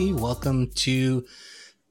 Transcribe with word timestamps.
Welcome 0.00 0.70
to 0.76 1.26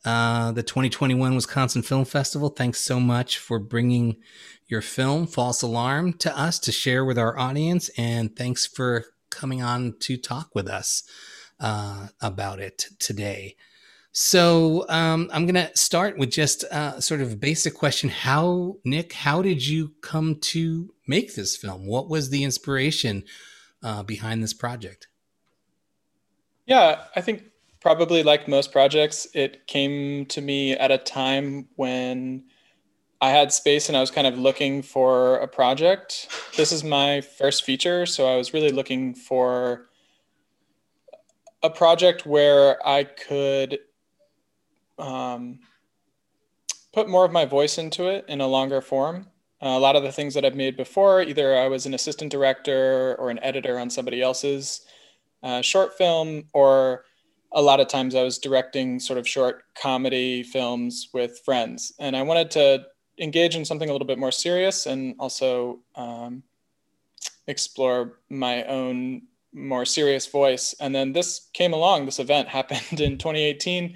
uh, 0.03 0.51
the 0.51 0.63
2021 0.63 1.35
Wisconsin 1.35 1.83
Film 1.83 2.05
Festival. 2.05 2.49
Thanks 2.49 2.81
so 2.81 2.99
much 2.99 3.37
for 3.37 3.59
bringing 3.59 4.17
your 4.67 4.81
film, 4.81 5.27
False 5.27 5.61
Alarm, 5.61 6.13
to 6.13 6.35
us 6.35 6.57
to 6.59 6.71
share 6.71 7.05
with 7.05 7.19
our 7.19 7.37
audience. 7.37 7.89
And 7.99 8.35
thanks 8.35 8.65
for 8.65 9.05
coming 9.29 9.61
on 9.61 9.93
to 9.99 10.17
talk 10.17 10.55
with 10.55 10.67
us 10.67 11.03
uh, 11.59 12.07
about 12.19 12.59
it 12.59 12.87
today. 12.97 13.55
So 14.11 14.87
um, 14.89 15.29
I'm 15.31 15.45
going 15.45 15.67
to 15.67 15.77
start 15.77 16.17
with 16.17 16.31
just 16.31 16.63
uh, 16.63 16.99
sort 16.99 17.21
of 17.21 17.39
basic 17.39 17.75
question. 17.75 18.09
How, 18.09 18.77
Nick, 18.83 19.13
how 19.13 19.43
did 19.43 19.67
you 19.67 19.91
come 20.01 20.37
to 20.37 20.95
make 21.05 21.35
this 21.35 21.55
film? 21.55 21.85
What 21.85 22.09
was 22.09 22.31
the 22.31 22.43
inspiration 22.43 23.23
uh, 23.83 24.01
behind 24.01 24.41
this 24.41 24.55
project? 24.55 25.09
Yeah, 26.65 27.03
I 27.15 27.21
think 27.21 27.48
probably 27.81 28.23
like 28.23 28.47
most 28.47 28.71
projects, 28.71 29.27
it 29.33 29.65
came 29.67 30.25
to 30.27 30.41
me 30.41 30.73
at 30.73 30.91
a 30.91 30.97
time 30.97 31.67
when 31.75 32.43
I 33.21 33.29
had 33.29 33.51
space 33.51 33.89
and 33.89 33.97
I 33.97 34.01
was 34.01 34.11
kind 34.11 34.27
of 34.27 34.37
looking 34.37 34.81
for 34.81 35.37
a 35.37 35.47
project. 35.47 36.27
This 36.55 36.71
is 36.71 36.83
my 36.83 37.21
first 37.21 37.63
feature, 37.63 38.05
so 38.05 38.27
I 38.31 38.37
was 38.37 38.53
really 38.53 38.71
looking 38.71 39.13
for 39.13 39.89
a 41.61 41.69
project 41.69 42.25
where 42.25 42.85
I 42.87 43.03
could 43.03 43.79
um, 44.97 45.59
put 46.93 47.09
more 47.09 47.25
of 47.25 47.31
my 47.31 47.45
voice 47.45 47.77
into 47.77 48.07
it 48.07 48.25
in 48.27 48.41
a 48.41 48.47
longer 48.47 48.81
form. 48.81 49.27
Uh, 49.61 49.67
a 49.67 49.79
lot 49.79 49.97
of 49.97 50.03
the 50.03 50.11
things 50.11 50.33
that 50.33 50.45
I've 50.45 50.55
made 50.55 50.77
before, 50.77 51.21
either 51.21 51.57
I 51.57 51.67
was 51.67 51.85
an 51.85 51.93
assistant 51.93 52.31
director 52.31 53.15
or 53.19 53.29
an 53.29 53.39
editor 53.43 53.77
on 53.77 53.89
somebody 53.89 54.21
else's 54.21 54.85
uh, 55.43 55.61
short 55.61 55.97
film, 55.97 56.45
or 56.53 57.03
a 57.51 57.61
lot 57.61 57.79
of 57.79 57.87
times 57.87 58.15
I 58.15 58.23
was 58.23 58.37
directing 58.37 58.99
sort 58.99 59.17
of 59.17 59.27
short 59.27 59.63
comedy 59.75 60.43
films 60.43 61.09
with 61.13 61.39
friends. 61.39 61.93
And 61.99 62.15
I 62.15 62.21
wanted 62.21 62.51
to 62.51 62.85
engage 63.17 63.55
in 63.55 63.65
something 63.65 63.89
a 63.89 63.91
little 63.91 64.07
bit 64.07 64.19
more 64.19 64.31
serious 64.31 64.85
and 64.85 65.15
also 65.19 65.79
um, 65.95 66.43
explore 67.47 68.19
my 68.29 68.63
own 68.65 69.23
more 69.53 69.85
serious 69.85 70.27
voice. 70.27 70.75
And 70.79 70.93
then 70.93 71.13
this 71.13 71.47
came 71.53 71.73
along, 71.73 72.05
this 72.05 72.19
event 72.19 72.47
happened 72.59 72.99
in 72.99 73.17
2018. 73.17 73.95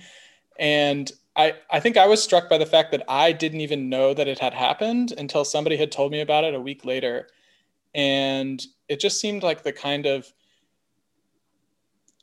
And 0.60 1.12
I, 1.36 1.56
I 1.72 1.80
think 1.80 1.98
I 1.98 2.08
was 2.08 2.24
struck 2.24 2.50
by 2.50 2.58
the 2.58 2.66
fact 2.66 2.92
that 2.92 3.04
I 3.08 3.32
didn't 3.32 3.62
even 3.62 3.90
know 3.90 4.14
that 4.14 4.28
it 4.28 4.40
had 4.40 4.54
happened 4.54 5.14
until 5.18 5.46
somebody 5.46 5.78
had 5.78 5.92
told 5.92 6.12
me 6.12 6.22
about 6.22 6.44
it 6.44 6.54
a 6.54 6.62
week 6.62 6.86
later. 6.86 7.28
And 7.96 8.64
it 8.88 9.00
just 9.00 9.20
seemed 9.20 9.44
like 9.44 9.64
the 9.64 9.72
kind 9.72 10.06
of 10.06 10.32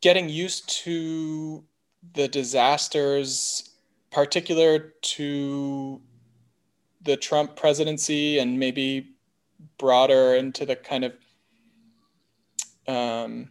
getting 0.00 0.28
used 0.28 0.68
to 0.68 1.64
the 2.14 2.28
disasters 2.28 3.70
particular 4.10 4.94
to 5.02 6.00
the 7.02 7.16
Trump 7.16 7.56
presidency 7.56 8.38
and 8.38 8.58
maybe 8.58 9.14
broader 9.78 10.34
into 10.34 10.66
the 10.66 10.76
kind 10.76 11.04
of 11.04 11.12
um, 12.88 13.50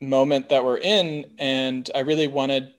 moment 0.00 0.48
that 0.48 0.64
we're 0.64 0.78
in. 0.78 1.24
And 1.38 1.90
I 1.94 2.00
really 2.00 2.28
wanted 2.28 2.72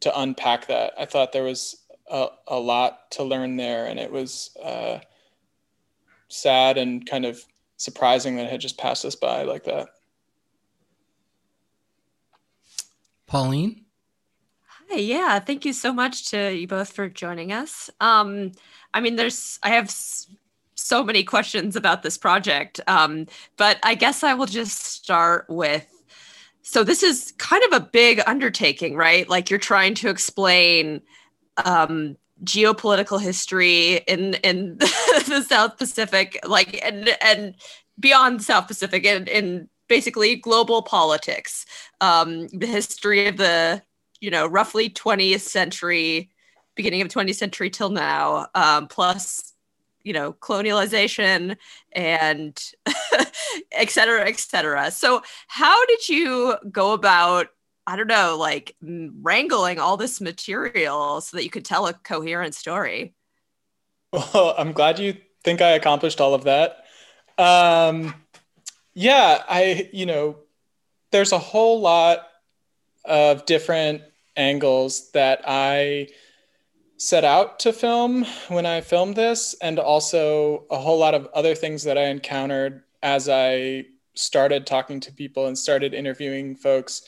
to 0.00 0.20
unpack 0.20 0.66
that. 0.66 0.94
I 0.98 1.04
thought 1.04 1.32
there 1.32 1.44
was 1.44 1.84
a, 2.10 2.28
a 2.48 2.58
lot 2.58 3.10
to 3.12 3.24
learn 3.24 3.56
there, 3.56 3.86
and 3.86 3.98
it 3.98 4.10
was 4.10 4.56
uh, 4.62 4.98
sad 6.28 6.76
and 6.76 7.06
kind 7.06 7.24
of 7.24 7.42
surprising 7.76 8.36
that 8.36 8.46
it 8.46 8.50
had 8.50 8.60
just 8.60 8.78
passed 8.78 9.04
us 9.04 9.14
by 9.14 9.44
like 9.44 9.64
that. 9.64 9.88
Pauline? 13.34 13.84
Hi, 14.88 14.98
yeah. 14.98 15.40
Thank 15.40 15.64
you 15.64 15.72
so 15.72 15.92
much 15.92 16.30
to 16.30 16.54
you 16.54 16.68
both 16.68 16.92
for 16.92 17.08
joining 17.08 17.50
us. 17.50 17.90
Um, 18.00 18.52
I 18.92 19.00
mean, 19.00 19.16
there's, 19.16 19.58
I 19.60 19.70
have 19.70 19.90
so 20.76 21.02
many 21.02 21.24
questions 21.24 21.74
about 21.74 22.04
this 22.04 22.16
project, 22.16 22.80
um, 22.86 23.26
but 23.56 23.80
I 23.82 23.96
guess 23.96 24.22
I 24.22 24.34
will 24.34 24.46
just 24.46 24.84
start 24.84 25.46
with 25.48 25.90
so 26.62 26.82
this 26.84 27.02
is 27.02 27.34
kind 27.36 27.62
of 27.64 27.72
a 27.72 27.84
big 27.84 28.22
undertaking, 28.26 28.94
right? 28.94 29.28
Like 29.28 29.50
you're 29.50 29.58
trying 29.58 29.94
to 29.96 30.08
explain 30.08 31.02
um, 31.62 32.16
geopolitical 32.44 33.20
history 33.20 33.96
in 34.06 34.34
in 34.34 34.78
the 34.78 35.44
South 35.46 35.76
Pacific, 35.76 36.38
like 36.46 36.80
and 36.82 37.14
and 37.20 37.56
beyond 37.98 38.42
South 38.42 38.66
Pacific, 38.66 39.04
and 39.04 39.28
in 39.28 39.68
basically 39.94 40.34
global 40.34 40.82
politics, 40.82 41.64
um, 42.00 42.48
the 42.48 42.66
history 42.66 43.28
of 43.28 43.36
the 43.36 43.80
you 44.20 44.28
know 44.28 44.44
roughly 44.44 44.90
20th 44.90 45.42
century, 45.42 46.30
beginning 46.74 47.00
of 47.00 47.06
20th 47.06 47.36
century 47.36 47.70
till 47.70 47.90
now, 47.90 48.48
um, 48.56 48.88
plus 48.88 49.52
you 50.02 50.12
know 50.12 50.32
colonialization 50.32 51.56
and 51.92 52.72
et 53.72 53.88
cetera 53.88 54.28
et 54.28 54.40
cetera. 54.40 54.90
So 54.90 55.22
how 55.46 55.86
did 55.86 56.08
you 56.08 56.56
go 56.72 56.92
about 56.92 57.46
i 57.86 57.94
don't 57.94 58.08
know 58.08 58.36
like 58.36 58.74
wrangling 58.82 59.78
all 59.78 59.96
this 59.96 60.20
material 60.20 61.20
so 61.20 61.36
that 61.36 61.44
you 61.44 61.50
could 61.50 61.64
tell 61.64 61.86
a 61.86 61.92
coherent 61.92 62.56
story? 62.56 63.14
Well 64.12 64.56
i'm 64.58 64.72
glad 64.72 64.98
you 64.98 65.16
think 65.44 65.60
i 65.60 65.70
accomplished 65.70 66.20
all 66.20 66.34
of 66.34 66.42
that. 66.44 66.84
Um, 67.38 68.14
yeah 68.94 69.42
i 69.48 69.88
you 69.92 70.06
know 70.06 70.36
there's 71.10 71.32
a 71.32 71.38
whole 71.38 71.80
lot 71.80 72.26
of 73.04 73.44
different 73.46 74.02
angles 74.36 75.10
that 75.12 75.42
i 75.46 76.08
set 76.96 77.24
out 77.24 77.58
to 77.60 77.72
film 77.72 78.24
when 78.48 78.66
I 78.66 78.80
filmed 78.80 79.16
this, 79.16 79.54
and 79.60 79.78
also 79.78 80.64
a 80.70 80.78
whole 80.78 80.98
lot 80.98 81.14
of 81.14 81.28
other 81.34 81.54
things 81.54 81.82
that 81.84 81.98
I 81.98 82.06
encountered 82.06 82.82
as 83.02 83.28
I 83.28 83.84
started 84.14 84.66
talking 84.66 85.00
to 85.00 85.12
people 85.12 85.46
and 85.46 85.58
started 85.58 85.92
interviewing 85.92 86.54
folks. 86.54 87.02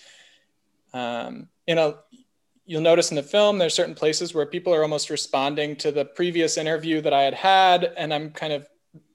Um, 0.92 1.48
you 1.66 1.74
know, 1.74 1.98
you'll 2.64 2.82
notice 2.82 3.10
in 3.10 3.16
the 3.16 3.22
film 3.22 3.58
there's 3.58 3.74
certain 3.74 3.94
places 3.94 4.34
where 4.34 4.44
people 4.44 4.74
are 4.74 4.82
almost 4.82 5.08
responding 5.08 5.76
to 5.76 5.92
the 5.92 6.04
previous 6.04 6.58
interview 6.58 7.00
that 7.00 7.14
I 7.14 7.22
had 7.22 7.34
had, 7.34 7.84
and 7.96 8.12
I'm 8.12 8.30
kind 8.30 8.52
of, 8.52 8.68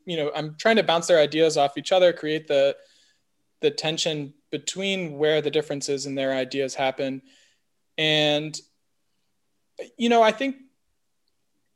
you 0.05 0.17
know, 0.17 0.31
I'm 0.35 0.55
trying 0.55 0.77
to 0.77 0.83
bounce 0.83 1.07
their 1.07 1.19
ideas 1.19 1.57
off 1.57 1.77
each 1.77 1.91
other, 1.91 2.13
create 2.13 2.47
the 2.47 2.75
the 3.61 3.71
tension 3.71 4.33
between 4.49 5.17
where 5.17 5.41
the 5.41 5.51
differences 5.51 6.05
in 6.05 6.15
their 6.15 6.33
ideas 6.33 6.75
happen, 6.75 7.21
and 7.97 8.59
you 9.97 10.09
know, 10.09 10.21
I 10.21 10.31
think 10.31 10.57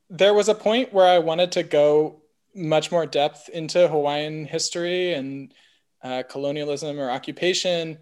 there 0.09 0.33
was 0.33 0.49
a 0.49 0.55
point 0.55 0.93
where 0.93 1.07
I 1.07 1.19
wanted 1.19 1.51
to 1.53 1.63
go 1.63 2.21
much 2.53 2.91
more 2.91 3.05
depth 3.05 3.49
into 3.49 3.87
Hawaiian 3.87 4.45
history 4.45 5.13
and 5.13 5.53
uh, 6.03 6.23
colonialism 6.29 6.99
or 6.99 7.09
occupation. 7.09 7.97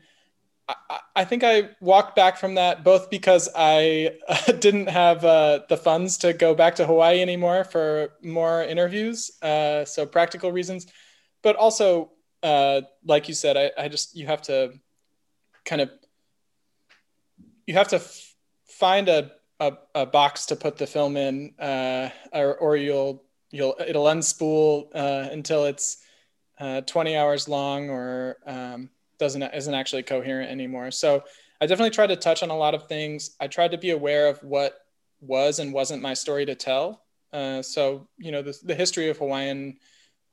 I, 1.15 1.25
think 1.25 1.43
I 1.43 1.69
walked 1.81 2.15
back 2.15 2.37
from 2.37 2.55
that 2.55 2.83
both 2.83 3.09
because 3.09 3.49
I 3.55 4.17
didn't 4.59 4.87
have 4.87 5.25
uh, 5.25 5.61
the 5.67 5.77
funds 5.77 6.17
to 6.19 6.33
go 6.33 6.55
back 6.55 6.75
to 6.75 6.85
Hawaii 6.85 7.21
anymore 7.21 7.63
for 7.63 8.13
more 8.21 8.63
interviews, 8.63 9.31
uh, 9.41 9.85
so 9.85 10.05
practical 10.05 10.51
reasons, 10.51 10.87
but 11.41 11.55
also, 11.55 12.11
uh, 12.43 12.81
like 13.05 13.27
you 13.27 13.33
said, 13.33 13.57
I, 13.57 13.71
I 13.77 13.87
just 13.89 14.15
you 14.15 14.25
have 14.27 14.41
to 14.43 14.73
kind 15.65 15.81
of 15.81 15.89
you 17.67 17.73
have 17.73 17.89
to 17.89 17.97
f- 17.97 18.35
find 18.65 19.09
a 19.09 19.31
a, 19.59 19.73
a 19.95 20.05
box 20.05 20.47
to 20.47 20.55
put 20.55 20.77
the 20.77 20.87
film 20.87 21.15
in, 21.15 21.53
uh, 21.59 22.09
or, 22.33 22.57
or 22.57 22.75
you'll 22.75 23.23
you'll 23.51 23.75
it'll 23.85 24.05
unspool 24.05 24.87
uh, 24.93 25.29
until 25.31 25.65
it's 25.65 25.97
20 26.59 27.17
hours 27.17 27.47
long 27.49 27.89
or 27.89 28.37
um, 28.45 28.89
doesn't 29.23 29.43
isn't 29.43 29.73
actually 29.73 30.03
coherent 30.03 30.51
anymore. 30.51 30.91
So 30.91 31.23
I 31.61 31.65
definitely 31.65 31.91
tried 31.91 32.07
to 32.07 32.17
touch 32.17 32.43
on 32.43 32.49
a 32.49 32.57
lot 32.57 32.75
of 32.75 32.87
things. 32.87 33.35
I 33.39 33.47
tried 33.47 33.71
to 33.71 33.77
be 33.77 33.91
aware 33.91 34.27
of 34.27 34.37
what 34.43 34.73
was 35.21 35.59
and 35.59 35.73
wasn't 35.73 36.01
my 36.01 36.13
story 36.13 36.45
to 36.45 36.55
tell. 36.55 37.03
Uh, 37.31 37.61
so 37.61 38.07
you 38.17 38.31
know 38.31 38.41
the, 38.41 38.57
the 38.63 38.75
history 38.75 39.09
of 39.09 39.17
Hawaiian 39.17 39.77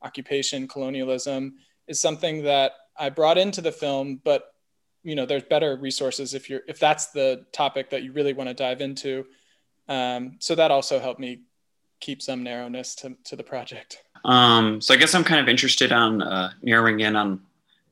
occupation, 0.01 0.67
colonialism 0.67 1.55
is 1.87 1.99
something 1.99 2.43
that 2.43 2.73
I 2.97 3.09
brought 3.09 3.37
into 3.37 3.61
the 3.61 3.71
film, 3.71 4.19
but 4.23 4.51
you 5.03 5.15
know 5.15 5.25
there's 5.25 5.43
better 5.43 5.77
resources 5.77 6.33
if 6.33 6.49
you're 6.49 6.61
if 6.67 6.79
that's 6.79 7.07
the 7.07 7.45
topic 7.51 7.89
that 7.89 8.03
you 8.03 8.11
really 8.11 8.33
want 8.33 8.49
to 8.49 8.53
dive 8.53 8.81
into 8.81 9.25
um, 9.87 10.37
so 10.39 10.55
that 10.55 10.71
also 10.71 10.99
helped 10.99 11.19
me 11.19 11.41
keep 11.99 12.21
some 12.21 12.43
narrowness 12.43 12.95
to, 12.95 13.15
to 13.23 13.35
the 13.35 13.43
project 13.43 13.97
um, 14.25 14.79
so 14.81 14.93
i 14.93 14.97
guess 14.97 15.15
i'm 15.15 15.23
kind 15.23 15.41
of 15.41 15.49
interested 15.49 15.91
on 15.91 16.21
uh, 16.21 16.51
narrowing 16.61 16.99
in 16.99 17.15
on 17.15 17.41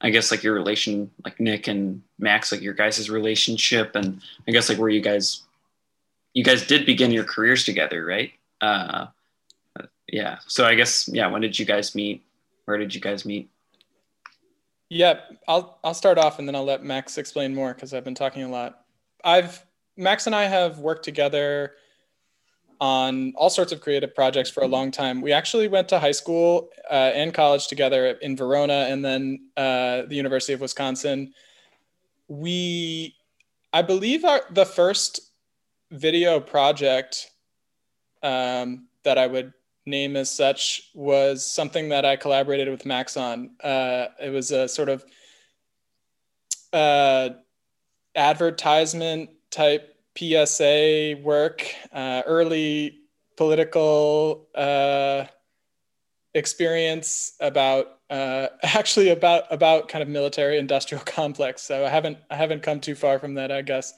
i 0.02 0.10
guess 0.10 0.32
like 0.32 0.44
your 0.44 0.54
relation 0.54 1.10
like 1.26 1.40
nick 1.40 1.68
and 1.68 2.02
max 2.18 2.52
like 2.52 2.62
your 2.62 2.74
guys' 2.74 3.10
relationship 3.10 3.96
and 3.96 4.22
i 4.48 4.52
guess 4.52 4.70
like 4.70 4.78
where 4.78 4.90
you 4.90 5.02
guys 5.02 5.44
you 6.34 6.44
guys 6.44 6.66
did 6.66 6.86
begin 6.86 7.12
your 7.12 7.24
careers 7.24 7.64
together 7.64 8.06
right? 8.06 8.32
Uh, 8.62 9.08
yeah. 10.08 10.40
So 10.48 10.66
i 10.66 10.76
guess 10.76 11.08
yeah 11.12 11.28
when 11.28 11.42
did 11.42 11.58
you 11.58 11.66
guys 11.66 11.96
meet? 11.96 12.24
Where 12.66 12.78
did 12.78 12.94
you 12.94 13.02
guys 13.02 13.26
meet? 13.26 13.50
Yeah, 14.90 15.20
I'll 15.48 15.78
I'll 15.84 15.94
start 15.94 16.18
off 16.18 16.40
and 16.40 16.48
then 16.48 16.56
I'll 16.56 16.66
let 16.66 16.84
Max 16.84 17.18
explain 17.18 17.54
more 17.54 17.74
because 17.74 17.94
I've 17.94 18.04
been 18.04 18.16
talking 18.16 18.44
a 18.44 18.50
lot. 18.50 18.86
I've 19.24 19.66
Max 19.98 20.26
and 20.28 20.36
I 20.36 20.46
have 20.46 20.80
worked 20.80 21.04
together 21.04 21.74
on 22.80 23.34
all 23.36 23.50
sorts 23.50 23.72
of 23.72 23.82
creative 23.82 24.16
projects 24.16 24.50
for 24.50 24.64
a 24.64 24.68
long 24.68 24.90
time. 24.92 25.22
We 25.22 25.34
actually 25.34 25.68
went 25.68 25.90
to 25.90 26.00
high 26.00 26.12
school 26.12 26.70
uh, 26.90 27.12
and 27.14 27.34
college 27.34 27.68
together 27.68 28.12
in 28.22 28.38
Verona 28.38 28.88
and 28.90 29.04
then 29.04 29.50
uh, 29.58 30.04
the 30.08 30.16
University 30.16 30.54
of 30.54 30.62
Wisconsin. 30.62 31.34
We, 32.28 33.16
I 33.74 33.82
believe, 33.82 34.24
our, 34.24 34.42
the 34.52 34.66
first 34.66 35.20
video 35.92 36.40
project 36.40 37.32
um, 38.24 38.88
that 39.04 39.18
I 39.18 39.28
would 39.28 39.54
name 39.86 40.16
as 40.16 40.32
such 40.32 40.92
was 40.94 41.46
something 41.46 41.90
that 41.90 42.06
I 42.06 42.16
collaborated 42.16 42.70
with 42.70 42.86
Max 42.86 43.18
on. 43.18 43.52
Uh, 43.62 44.08
it 44.22 44.30
was 44.30 44.52
a 44.52 44.68
sort 44.68 44.90
of 44.90 45.04
uh, 46.72 47.30
advertisement 48.16 49.32
type 49.52 49.96
PSA 50.20 51.16
work, 51.24 51.66
uh, 51.94 52.24
early 52.26 53.00
political 53.38 54.50
uh, 54.54 55.26
experience 56.34 57.34
about 57.40 57.88
uh, 58.10 58.48
actually 58.64 59.10
about 59.10 59.44
about 59.50 59.88
kind 59.88 60.02
of 60.02 60.10
military 60.10 60.58
industrial 60.58 61.04
complex. 61.06 61.64
So 61.64 61.86
I 61.86 61.90
haven't 61.90 62.18
I 62.30 62.36
haven't 62.36 62.64
come 62.64 62.82
too 62.82 62.96
far 62.96 63.18
from 63.20 63.36
that, 63.36 63.52
I 63.52 63.62
guess. 63.62 63.94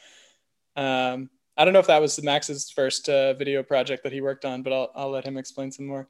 Um, 0.75 1.29
I 1.57 1.65
don't 1.65 1.73
know 1.73 1.79
if 1.79 1.87
that 1.87 2.01
was 2.01 2.21
Max's 2.23 2.71
first 2.71 3.09
uh, 3.09 3.33
video 3.33 3.61
project 3.63 4.03
that 4.03 4.13
he 4.13 4.21
worked 4.21 4.45
on, 4.45 4.61
but 4.61 4.73
I'll 4.73 4.91
I'll 4.95 5.09
let 5.09 5.25
him 5.25 5.37
explain 5.37 5.71
some 5.71 5.87
more. 5.87 6.07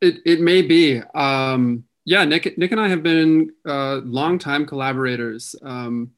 It 0.00 0.16
it 0.26 0.40
may 0.40 0.62
be. 0.62 1.00
Um, 1.14 1.84
yeah, 2.04 2.24
Nick 2.24 2.56
Nick 2.58 2.72
and 2.72 2.80
I 2.80 2.88
have 2.88 3.02
been 3.02 3.50
uh, 3.66 4.00
longtime 4.04 4.66
collaborators. 4.66 5.54
Um, 5.62 6.12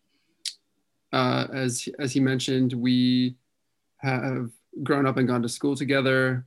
uh, 1.12 1.47
as 1.53 1.89
as 1.99 2.12
he 2.12 2.21
mentioned, 2.21 2.73
we 2.73 3.37
have 3.99 4.51
grown 4.83 5.07
up 5.07 5.17
and 5.17 5.29
gone 5.29 5.43
to 5.43 5.49
school 5.49 5.77
together, 5.77 6.47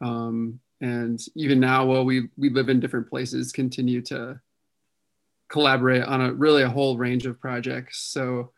um, 0.00 0.60
and 0.80 1.20
even 1.34 1.60
now, 1.60 1.86
while 1.86 2.04
we 2.04 2.28
we 2.36 2.50
live 2.50 2.68
in 2.68 2.80
different 2.80 3.08
places, 3.08 3.52
continue 3.52 4.02
to 4.02 4.40
collaborate 5.48 6.02
on 6.04 6.20
a 6.20 6.32
really 6.32 6.62
a 6.62 6.68
whole 6.68 6.96
range 6.96 7.26
of 7.26 7.40
projects. 7.40 7.98
So 7.98 8.52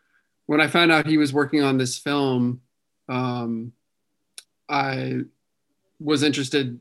when 0.46 0.60
I 0.60 0.68
found 0.68 0.92
out 0.92 1.06
he 1.06 1.18
was 1.18 1.32
working 1.32 1.62
on 1.62 1.76
this 1.76 1.98
film, 1.98 2.60
um, 3.08 3.72
I 4.68 5.20
was 6.00 6.22
interested 6.22 6.80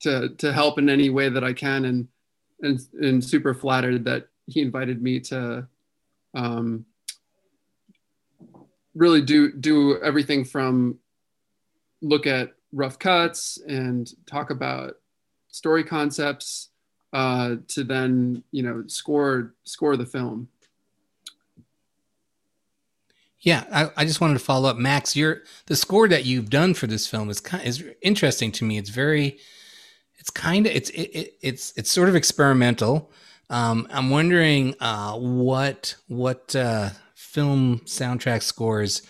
to 0.00 0.30
to 0.38 0.52
help 0.52 0.78
in 0.78 0.88
any 0.88 1.10
way 1.10 1.28
that 1.28 1.44
I 1.44 1.52
can, 1.52 1.84
and 1.84 2.08
and 2.62 2.80
and 3.00 3.24
super 3.24 3.54
flattered 3.54 4.04
that 4.04 4.28
he 4.46 4.60
invited 4.60 5.02
me 5.02 5.20
to 5.20 5.66
um, 6.34 6.86
really 8.94 9.22
do 9.22 9.52
do 9.52 10.00
everything 10.02 10.44
from 10.44 10.98
look 12.00 12.26
at 12.26 12.52
rough 12.72 12.98
cuts 12.98 13.58
and 13.66 14.10
talk 14.26 14.50
about 14.50 14.96
story 15.48 15.84
concepts 15.84 16.70
uh, 17.12 17.56
to 17.68 17.84
then 17.84 18.42
you 18.52 18.62
know 18.62 18.84
score 18.86 19.54
score 19.64 19.96
the 19.96 20.06
film. 20.06 20.48
Yeah, 23.40 23.64
I, 23.72 23.90
I, 23.96 24.04
just 24.04 24.20
wanted 24.20 24.34
to 24.34 24.44
follow 24.44 24.68
up, 24.68 24.76
Max. 24.76 25.16
Your 25.16 25.42
the 25.66 25.74
score 25.74 26.06
that 26.06 26.24
you've 26.24 26.48
done 26.48 26.74
for 26.74 26.86
this 26.86 27.08
film 27.08 27.28
is 27.28 27.40
kind 27.40 27.64
is 27.64 27.84
interesting 28.00 28.52
to 28.52 28.64
me. 28.64 28.78
It's 28.78 28.90
very, 28.90 29.38
it's 30.18 30.30
kind 30.30 30.64
of 30.64 30.72
it's 30.72 30.90
it, 30.90 31.02
it, 31.02 31.34
it's 31.42 31.72
it's 31.76 31.90
sort 31.90 32.08
of 32.08 32.14
experimental. 32.14 33.10
Um, 33.50 33.88
I'm 33.90 34.10
wondering 34.10 34.76
uh, 34.78 35.14
what 35.14 35.96
what 36.06 36.54
uh, 36.54 36.90
film 37.32 37.80
soundtrack 37.86 38.42
scores 38.42 39.02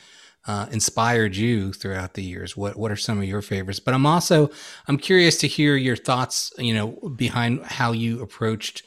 uh, 0.46 0.66
inspired 0.70 1.36
you 1.36 1.72
throughout 1.72 2.14
the 2.14 2.22
years? 2.22 2.56
What 2.56 2.76
What 2.76 2.90
are 2.90 2.96
some 2.96 3.19
of 3.19 3.24
your 3.24 3.42
favorites? 3.42 3.80
But 3.80 3.94
I'm 3.94 4.06
also 4.06 4.50
I'm 4.88 4.96
curious 4.96 5.36
to 5.38 5.48
hear 5.48 5.76
your 5.76 5.96
thoughts. 5.96 6.52
You 6.58 6.74
know, 6.74 6.88
behind 7.16 7.64
how 7.64 7.92
you 7.92 8.22
approached 8.22 8.82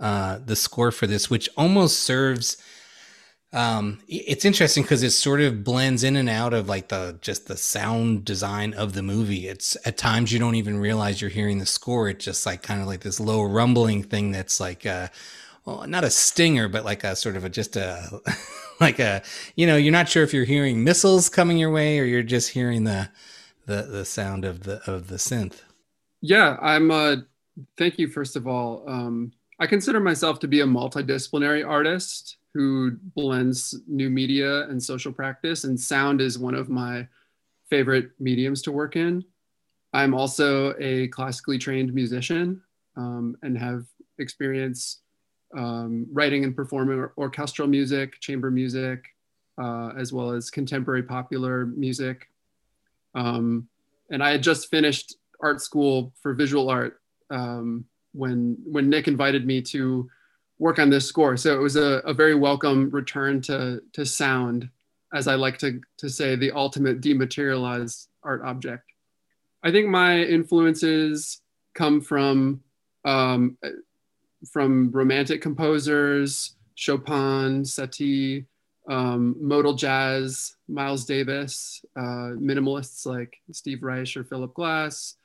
uh, 0.00 0.38
the 0.44 0.56
score 0.56 0.90
for 0.90 1.06
this, 1.06 1.30
which 1.30 1.48
almost 1.56 2.00
serves. 2.00 2.56
Um, 3.50 4.00
it's 4.08 4.44
interesting 4.44 4.82
because 4.82 5.02
it 5.02 5.12
sort 5.12 5.40
of 5.40 5.64
blends 5.64 6.04
in 6.04 6.16
and 6.16 6.28
out 6.28 6.52
of 6.52 6.68
like 6.68 6.88
the 6.88 7.18
just 7.22 7.46
the 7.46 7.56
sound 7.56 8.26
design 8.26 8.74
of 8.74 8.92
the 8.92 9.02
movie. 9.02 9.48
It's 9.48 9.74
at 9.86 9.96
times 9.96 10.30
you 10.30 10.38
don't 10.38 10.56
even 10.56 10.78
realize 10.78 11.22
you're 11.22 11.30
hearing 11.30 11.58
the 11.58 11.64
score. 11.64 12.10
It's 12.10 12.24
just 12.24 12.44
like 12.44 12.62
kind 12.62 12.82
of 12.82 12.86
like 12.86 13.00
this 13.00 13.18
low 13.18 13.42
rumbling 13.42 14.02
thing 14.02 14.32
that's 14.32 14.60
like 14.60 14.84
uh, 14.84 15.08
well, 15.64 15.86
not 15.86 16.04
a 16.04 16.10
stinger, 16.10 16.68
but 16.68 16.84
like 16.84 17.04
a 17.04 17.16
sort 17.16 17.36
of 17.36 17.44
a 17.44 17.48
just 17.48 17.76
a 17.76 18.20
like 18.80 18.98
a 18.98 19.22
you 19.56 19.66
know 19.66 19.76
you're 19.76 19.92
not 19.92 20.08
sure 20.08 20.22
if 20.22 20.32
you're 20.32 20.44
hearing 20.44 20.84
missiles 20.84 21.28
coming 21.28 21.58
your 21.58 21.70
way 21.70 21.98
or 21.98 22.04
you're 22.04 22.22
just 22.22 22.50
hearing 22.50 22.84
the 22.84 23.10
the 23.66 23.82
the 23.82 24.04
sound 24.04 24.44
of 24.44 24.64
the 24.64 24.80
of 24.90 25.08
the 25.08 25.16
synth. 25.16 25.60
Yeah, 26.20 26.56
I'm. 26.60 26.90
Uh, 26.90 27.16
thank 27.76 27.98
you 27.98 28.08
first 28.08 28.36
of 28.36 28.46
all. 28.46 28.84
Um, 28.88 29.32
I 29.60 29.66
consider 29.66 30.00
myself 30.00 30.40
to 30.40 30.48
be 30.48 30.60
a 30.60 30.66
multidisciplinary 30.66 31.66
artist 31.66 32.36
who 32.54 32.92
blends 33.14 33.78
new 33.86 34.10
media 34.10 34.62
and 34.68 34.82
social 34.82 35.12
practice, 35.12 35.64
and 35.64 35.78
sound 35.78 36.20
is 36.20 36.38
one 36.38 36.54
of 36.54 36.68
my 36.68 37.06
favorite 37.68 38.10
mediums 38.18 38.62
to 38.62 38.72
work 38.72 38.96
in. 38.96 39.24
I'm 39.92 40.14
also 40.14 40.74
a 40.78 41.08
classically 41.08 41.58
trained 41.58 41.92
musician 41.94 42.62
um, 42.96 43.36
and 43.42 43.56
have 43.58 43.84
experience 44.18 45.00
um, 45.56 46.06
writing 46.12 46.44
and 46.44 46.54
performing 46.54 46.98
or 46.98 47.12
orchestral 47.16 47.68
music, 47.68 48.20
chamber 48.20 48.50
music, 48.50 49.04
uh, 49.60 49.90
as 49.98 50.12
well 50.12 50.30
as 50.30 50.50
contemporary 50.50 51.02
popular 51.02 51.66
music. 51.66 52.28
Um, 53.14 53.68
and 54.10 54.22
I 54.22 54.30
had 54.30 54.42
just 54.42 54.70
finished 54.70 55.16
art 55.40 55.60
school 55.60 56.12
for 56.20 56.34
visual 56.34 56.68
art 56.68 57.00
um, 57.30 57.84
when 58.12 58.56
when 58.64 58.88
Nick 58.88 59.08
invited 59.08 59.46
me 59.46 59.62
to 59.62 60.08
work 60.58 60.78
on 60.78 60.90
this 60.90 61.06
score. 61.06 61.36
So 61.36 61.54
it 61.54 61.60
was 61.60 61.76
a, 61.76 62.02
a 62.04 62.12
very 62.12 62.34
welcome 62.34 62.90
return 62.90 63.40
to 63.42 63.82
to 63.92 64.06
sound, 64.06 64.68
as 65.12 65.28
I 65.28 65.34
like 65.34 65.58
to 65.58 65.80
to 65.98 66.08
say, 66.08 66.36
the 66.36 66.52
ultimate 66.52 67.00
dematerialized 67.00 68.08
art 68.22 68.42
object. 68.44 68.84
I 69.62 69.72
think 69.72 69.88
my 69.88 70.20
influences 70.20 71.40
come 71.74 72.00
from 72.00 72.60
um, 73.04 73.56
from 74.50 74.90
romantic 74.90 75.42
composers, 75.42 76.54
Chopin, 76.74 77.62
Satie, 77.62 78.44
um, 78.88 79.36
modal 79.40 79.74
jazz, 79.74 80.56
Miles 80.68 81.04
Davis, 81.04 81.84
uh, 81.96 82.34
minimalists 82.38 83.04
like 83.04 83.38
Steve 83.52 83.82
Reich 83.82 84.16
or 84.16 84.24
Philip 84.24 84.54
Glass. 84.54 85.16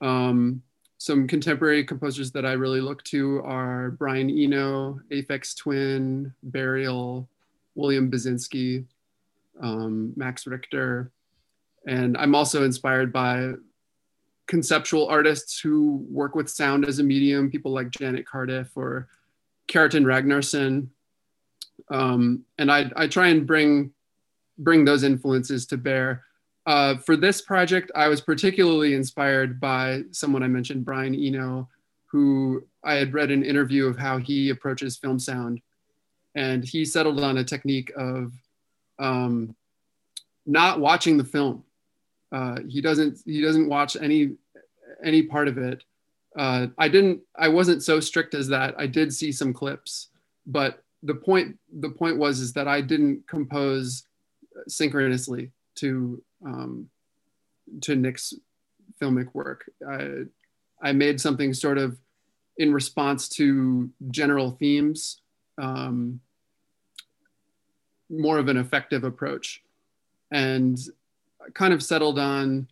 Um, 0.00 0.62
some 0.98 1.26
contemporary 1.26 1.84
composers 1.84 2.30
that 2.32 2.46
I 2.46 2.52
really 2.52 2.80
look 2.80 3.02
to 3.04 3.42
are 3.42 3.90
Brian 3.90 4.30
Eno, 4.30 5.00
Aphex 5.10 5.56
Twin, 5.56 6.32
Burial, 6.42 7.28
William 7.74 8.10
Basinski, 8.10 8.86
um, 9.60 10.12
Max 10.16 10.46
Richter. 10.46 11.10
And 11.86 12.16
I'm 12.16 12.34
also 12.34 12.64
inspired 12.64 13.12
by 13.12 13.52
conceptual 14.46 15.06
artists 15.08 15.58
who 15.58 16.04
work 16.10 16.34
with 16.34 16.50
sound 16.50 16.84
as 16.84 16.98
a 16.98 17.02
medium, 17.02 17.50
people 17.50 17.72
like 17.72 17.90
Janet 17.90 18.26
Cardiff 18.26 18.70
or 18.76 19.08
Kjartan 19.68 20.04
Ragnarsson. 20.04 20.88
Um, 21.90 22.44
and 22.58 22.70
I, 22.70 22.90
I 22.96 23.06
try 23.06 23.28
and 23.28 23.46
bring, 23.46 23.92
bring 24.58 24.84
those 24.84 25.02
influences 25.02 25.66
to 25.66 25.76
bear. 25.76 26.24
Uh, 26.66 26.96
for 26.96 27.16
this 27.16 27.42
project, 27.42 27.90
I 27.94 28.08
was 28.08 28.20
particularly 28.20 28.94
inspired 28.94 29.60
by 29.60 30.02
someone 30.12 30.42
I 30.42 30.48
mentioned, 30.48 30.84
Brian 30.84 31.14
Eno, 31.14 31.68
who 32.06 32.64
I 32.82 32.94
had 32.94 33.12
read 33.12 33.30
an 33.30 33.44
interview 33.44 33.86
of 33.86 33.98
how 33.98 34.18
he 34.18 34.50
approaches 34.50 34.96
film 34.96 35.18
sound. 35.18 35.60
And 36.34 36.64
he 36.64 36.84
settled 36.84 37.20
on 37.20 37.38
a 37.38 37.44
technique 37.44 37.92
of 37.96 38.32
um, 38.98 39.54
not 40.46 40.80
watching 40.80 41.16
the 41.16 41.24
film. 41.24 41.63
Uh, 42.34 42.58
he 42.68 42.80
doesn't 42.80 43.18
he 43.24 43.40
doesn't 43.40 43.68
watch 43.68 43.96
any 43.96 44.22
any 45.04 45.22
part 45.22 45.46
of 45.46 45.56
it. 45.56 45.84
Uh, 46.36 46.66
I 46.76 46.88
didn't 46.88 47.20
I 47.36 47.48
wasn't 47.48 47.82
so 47.82 48.00
strict 48.00 48.34
as 48.34 48.48
that. 48.48 48.74
I 48.76 48.86
did 48.88 49.14
see 49.14 49.30
some 49.30 49.52
clips, 49.52 50.08
but 50.46 50.82
the 51.02 51.14
point 51.14 51.58
the 51.72 51.90
point 51.90 52.18
was 52.18 52.40
is 52.40 52.52
that 52.54 52.66
I 52.66 52.80
didn't 52.80 53.28
compose 53.28 54.06
synchronously 54.66 55.52
to 55.76 56.22
um, 56.44 56.88
to 57.82 57.94
Nick's 57.94 58.34
filmic 59.00 59.28
work. 59.34 59.70
I, 59.88 60.24
I 60.82 60.92
made 60.92 61.20
something 61.20 61.54
sort 61.54 61.78
of 61.78 61.96
in 62.56 62.72
response 62.72 63.28
to 63.28 63.90
general 64.10 64.52
themes, 64.52 65.20
um, 65.58 66.20
more 68.10 68.38
of 68.38 68.48
an 68.48 68.56
effective 68.56 69.04
approach. 69.04 69.62
And 70.30 70.78
kind 71.52 71.74
of 71.74 71.82
settled 71.82 72.18
on, 72.18 72.68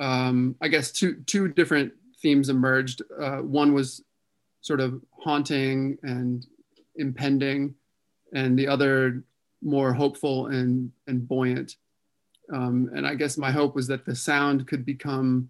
um, 0.00 0.56
I 0.60 0.68
guess, 0.68 0.90
two 0.90 1.22
two 1.26 1.48
different 1.48 1.92
themes 2.20 2.48
emerged. 2.48 3.02
Uh, 3.20 3.38
one 3.38 3.72
was 3.74 4.02
sort 4.60 4.80
of 4.80 5.00
haunting 5.10 5.98
and 6.02 6.46
impending, 6.96 7.74
and 8.32 8.58
the 8.58 8.66
other 8.66 9.22
more 9.62 9.92
hopeful 9.92 10.46
and 10.46 10.90
and 11.06 11.26
buoyant. 11.28 11.76
Um, 12.52 12.90
and 12.94 13.06
I 13.06 13.14
guess 13.14 13.38
my 13.38 13.50
hope 13.50 13.74
was 13.74 13.86
that 13.86 14.04
the 14.04 14.14
sound 14.14 14.66
could 14.66 14.84
become 14.84 15.48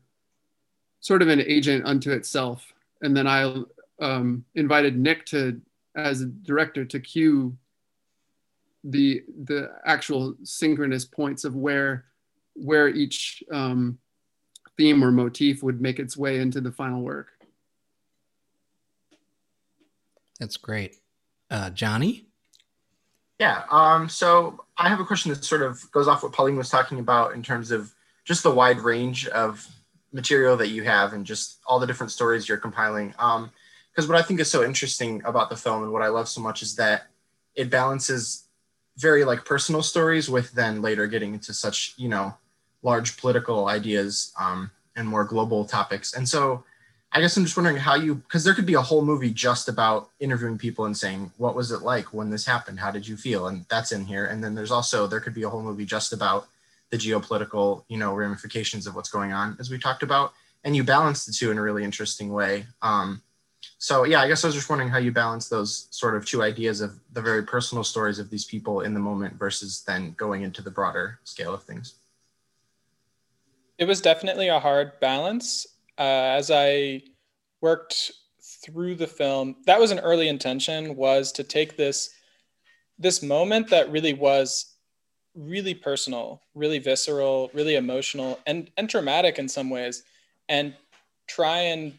sort 1.00 1.22
of 1.22 1.28
an 1.28 1.40
agent 1.40 1.84
unto 1.84 2.12
itself. 2.12 2.72
And 3.02 3.16
then 3.16 3.26
I 3.26 3.62
um, 4.00 4.44
invited 4.54 4.96
Nick 4.96 5.26
to, 5.26 5.60
as 5.96 6.22
a 6.22 6.26
director, 6.26 6.84
to 6.84 7.00
cue 7.00 7.56
the 8.84 9.22
the 9.44 9.70
actual 9.84 10.34
synchronous 10.42 11.04
points 11.04 11.44
of 11.44 11.54
where 11.56 12.04
where 12.54 12.88
each 12.88 13.42
um, 13.50 13.98
theme 14.76 15.02
or 15.02 15.10
motif 15.10 15.62
would 15.62 15.80
make 15.80 15.98
its 15.98 16.16
way 16.16 16.38
into 16.38 16.60
the 16.60 16.72
final 16.72 17.02
work. 17.02 17.28
That's 20.40 20.56
great, 20.56 20.96
uh, 21.50 21.70
Johnny. 21.70 22.26
Yeah. 23.38 23.64
Um, 23.70 24.08
so 24.08 24.64
I 24.78 24.88
have 24.88 25.00
a 25.00 25.04
question 25.04 25.30
that 25.32 25.44
sort 25.44 25.62
of 25.62 25.90
goes 25.92 26.08
off 26.08 26.22
what 26.22 26.32
Pauline 26.32 26.56
was 26.56 26.70
talking 26.70 26.98
about 26.98 27.34
in 27.34 27.42
terms 27.42 27.70
of 27.70 27.92
just 28.24 28.42
the 28.42 28.50
wide 28.50 28.78
range 28.78 29.26
of 29.28 29.66
material 30.12 30.56
that 30.56 30.68
you 30.68 30.84
have 30.84 31.12
and 31.12 31.26
just 31.26 31.58
all 31.66 31.80
the 31.80 31.86
different 31.86 32.12
stories 32.12 32.48
you're 32.48 32.58
compiling. 32.58 33.14
Um, 33.18 33.50
because 33.90 34.08
what 34.08 34.18
I 34.18 34.22
think 34.22 34.40
is 34.40 34.50
so 34.50 34.64
interesting 34.64 35.22
about 35.24 35.50
the 35.50 35.56
film 35.56 35.84
and 35.84 35.92
what 35.92 36.02
I 36.02 36.08
love 36.08 36.28
so 36.28 36.40
much 36.40 36.62
is 36.62 36.74
that 36.76 37.06
it 37.54 37.70
balances 37.70 38.48
very 38.96 39.24
like 39.24 39.44
personal 39.44 39.82
stories 39.82 40.28
with 40.28 40.52
then 40.52 40.82
later 40.82 41.06
getting 41.06 41.34
into 41.34 41.52
such 41.52 41.94
you 41.96 42.08
know 42.08 42.34
large 42.84 43.16
political 43.16 43.66
ideas 43.68 44.32
um, 44.40 44.70
and 44.94 45.08
more 45.08 45.24
global 45.24 45.64
topics. 45.64 46.14
And 46.14 46.28
so 46.28 46.62
I 47.10 47.20
guess 47.20 47.36
I'm 47.36 47.44
just 47.44 47.56
wondering 47.56 47.76
how 47.76 47.96
you, 47.96 48.16
because 48.16 48.44
there 48.44 48.54
could 48.54 48.66
be 48.66 48.74
a 48.74 48.80
whole 48.80 49.04
movie 49.04 49.30
just 49.30 49.68
about 49.68 50.10
interviewing 50.20 50.58
people 50.58 50.84
and 50.84 50.96
saying, 50.96 51.32
what 51.36 51.54
was 51.54 51.72
it 51.72 51.82
like 51.82 52.12
when 52.12 52.30
this 52.30 52.44
happened? 52.44 52.78
How 52.78 52.90
did 52.90 53.06
you 53.06 53.16
feel? 53.16 53.46
And 53.46 53.64
that's 53.68 53.92
in 53.92 54.04
here. 54.04 54.26
And 54.26 54.42
then 54.42 54.54
there's 54.54 54.70
also, 54.70 55.06
there 55.06 55.20
could 55.20 55.34
be 55.34 55.44
a 55.44 55.48
whole 55.48 55.62
movie 55.62 55.86
just 55.86 56.12
about 56.12 56.48
the 56.90 56.96
geopolitical, 56.96 57.84
you 57.88 57.98
know, 57.98 58.14
ramifications 58.14 58.86
of 58.86 58.94
what's 58.94 59.10
going 59.10 59.32
on, 59.32 59.56
as 59.58 59.70
we 59.70 59.78
talked 59.78 60.02
about. 60.02 60.32
And 60.64 60.74
you 60.74 60.84
balance 60.84 61.24
the 61.24 61.32
two 61.32 61.50
in 61.50 61.58
a 61.58 61.62
really 61.62 61.84
interesting 61.84 62.32
way. 62.32 62.66
Um, 62.82 63.22
so 63.78 64.04
yeah, 64.04 64.20
I 64.20 64.28
guess 64.28 64.44
I 64.44 64.48
was 64.48 64.54
just 64.54 64.68
wondering 64.68 64.90
how 64.90 64.98
you 64.98 65.12
balance 65.12 65.48
those 65.48 65.86
sort 65.90 66.16
of 66.16 66.26
two 66.26 66.42
ideas 66.42 66.80
of 66.80 66.98
the 67.12 67.22
very 67.22 67.44
personal 67.44 67.84
stories 67.84 68.18
of 68.18 68.28
these 68.28 68.44
people 68.44 68.80
in 68.80 68.92
the 68.92 69.00
moment 69.00 69.34
versus 69.38 69.82
then 69.86 70.14
going 70.16 70.42
into 70.42 70.62
the 70.62 70.70
broader 70.70 71.20
scale 71.24 71.54
of 71.54 71.62
things. 71.62 71.94
It 73.78 73.86
was 73.86 74.00
definitely 74.00 74.48
a 74.48 74.60
hard 74.60 75.00
balance. 75.00 75.66
Uh, 75.98 76.02
as 76.38 76.50
I 76.50 77.02
worked 77.60 78.12
through 78.64 78.96
the 78.96 79.06
film, 79.06 79.56
that 79.66 79.80
was 79.80 79.90
an 79.90 79.98
early 80.00 80.28
intention 80.28 80.96
was 80.96 81.32
to 81.32 81.44
take 81.44 81.76
this 81.76 82.10
this 82.98 83.22
moment 83.22 83.68
that 83.70 83.90
really 83.90 84.14
was 84.14 84.76
really 85.34 85.74
personal, 85.74 86.40
really 86.54 86.78
visceral, 86.78 87.50
really 87.52 87.74
emotional, 87.74 88.38
and 88.46 88.70
and 88.76 88.88
dramatic 88.88 89.38
in 89.38 89.48
some 89.48 89.70
ways, 89.70 90.04
and 90.48 90.74
try 91.26 91.58
and 91.58 91.98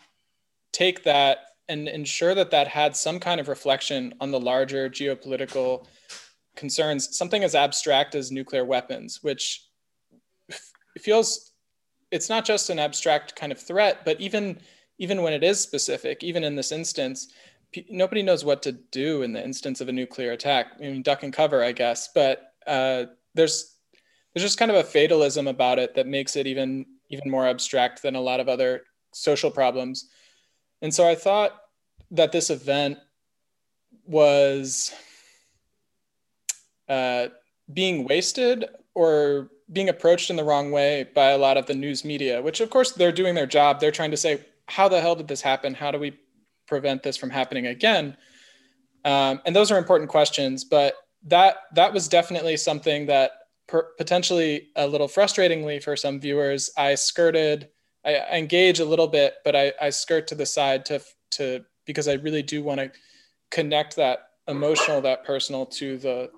take 0.71 1.03
that 1.03 1.39
and 1.67 1.87
ensure 1.87 2.35
that 2.35 2.51
that 2.51 2.67
had 2.67 2.95
some 2.95 3.19
kind 3.19 3.39
of 3.41 3.47
reflection 3.47 4.13
on 4.21 4.31
the 4.31 4.39
larger 4.39 4.89
geopolitical 4.89 5.85
concerns, 6.55 7.17
something 7.17 7.43
as 7.43 7.55
abstract 7.55 8.15
as 8.15 8.31
nuclear 8.31 8.63
weapons, 8.63 9.19
which 9.23 9.67
feels 10.99 11.51
it's 12.11 12.29
not 12.29 12.45
just 12.45 12.69
an 12.69 12.79
abstract 12.79 13.35
kind 13.35 13.51
of 13.51 13.59
threat, 13.59 14.05
but 14.05 14.19
even 14.19 14.59
even 14.97 15.21
when 15.21 15.33
it 15.33 15.43
is 15.43 15.59
specific, 15.59 16.23
even 16.23 16.43
in 16.43 16.55
this 16.55 16.71
instance, 16.71 17.33
p- 17.73 17.85
nobody 17.89 18.23
knows 18.23 18.45
what 18.45 18.63
to 18.63 18.71
do 18.71 19.23
in 19.23 19.33
the 19.33 19.43
instance 19.43 19.81
of 19.81 19.89
a 19.89 19.91
nuclear 19.91 20.31
attack. 20.31 20.67
I 20.79 20.83
mean, 20.83 21.01
duck 21.01 21.23
and 21.23 21.33
cover, 21.33 21.61
I 21.63 21.73
guess, 21.73 22.09
but 22.13 22.53
uh, 22.65 23.05
there's 23.33 23.75
there's 24.33 24.43
just 24.43 24.57
kind 24.57 24.71
of 24.71 24.77
a 24.77 24.83
fatalism 24.83 25.47
about 25.47 25.79
it 25.79 25.95
that 25.95 26.07
makes 26.07 26.35
it 26.35 26.47
even 26.47 26.85
even 27.09 27.29
more 27.29 27.47
abstract 27.47 28.01
than 28.01 28.15
a 28.15 28.21
lot 28.21 28.39
of 28.39 28.49
other 28.49 28.83
social 29.13 29.51
problems. 29.51 30.09
And 30.81 30.93
so 30.93 31.07
I 31.07 31.15
thought 31.15 31.53
that 32.11 32.31
this 32.31 32.49
event 32.49 32.97
was 34.05 34.93
uh, 36.87 37.27
being 37.73 38.05
wasted 38.05 38.65
or 38.93 39.49
being 39.71 39.89
approached 39.89 40.29
in 40.29 40.35
the 40.35 40.43
wrong 40.43 40.71
way 40.71 41.07
by 41.15 41.29
a 41.29 41.37
lot 41.37 41.57
of 41.57 41.65
the 41.65 41.73
news 41.73 42.05
media, 42.05 42.41
which 42.41 42.61
of 42.61 42.69
course 42.69 42.91
they're 42.91 43.11
doing 43.11 43.35
their 43.35 43.47
job. 43.47 43.79
They're 43.79 43.91
trying 43.91 44.11
to 44.11 44.17
say, 44.17 44.45
how 44.67 44.87
the 44.87 45.01
hell 45.01 45.15
did 45.15 45.27
this 45.27 45.41
happen? 45.41 45.73
How 45.73 45.91
do 45.91 45.99
we 45.99 46.17
prevent 46.67 47.03
this 47.03 47.17
from 47.17 47.29
happening 47.29 47.67
again? 47.67 48.17
Um, 49.03 49.41
and 49.45 49.55
those 49.55 49.71
are 49.71 49.77
important 49.77 50.09
questions, 50.09 50.63
but 50.63 50.95
that 51.27 51.57
that 51.73 51.93
was 51.93 52.07
definitely 52.07 52.57
something 52.57 53.07
that 53.07 53.31
per- 53.67 53.89
potentially 53.97 54.69
a 54.75 54.87
little 54.87 55.07
frustratingly 55.07 55.81
for 55.81 55.95
some 55.95 56.19
viewers, 56.19 56.69
I 56.77 56.95
skirted. 56.95 57.69
I, 58.03 58.15
I 58.15 58.35
engage 58.37 58.79
a 58.79 58.85
little 58.85 59.07
bit, 59.07 59.35
but 59.43 59.55
I, 59.55 59.73
I 59.81 59.89
skirt 59.89 60.27
to 60.27 60.35
the 60.35 60.45
side 60.45 60.85
to 60.85 61.01
to 61.31 61.65
because 61.85 62.07
I 62.07 62.13
really 62.13 62.43
do 62.43 62.63
want 62.63 62.79
to 62.79 62.91
connect 63.51 63.95
that 63.95 64.29
emotional, 64.47 65.01
that 65.01 65.23
personal 65.23 65.65
to 65.67 65.97
the 65.97 66.31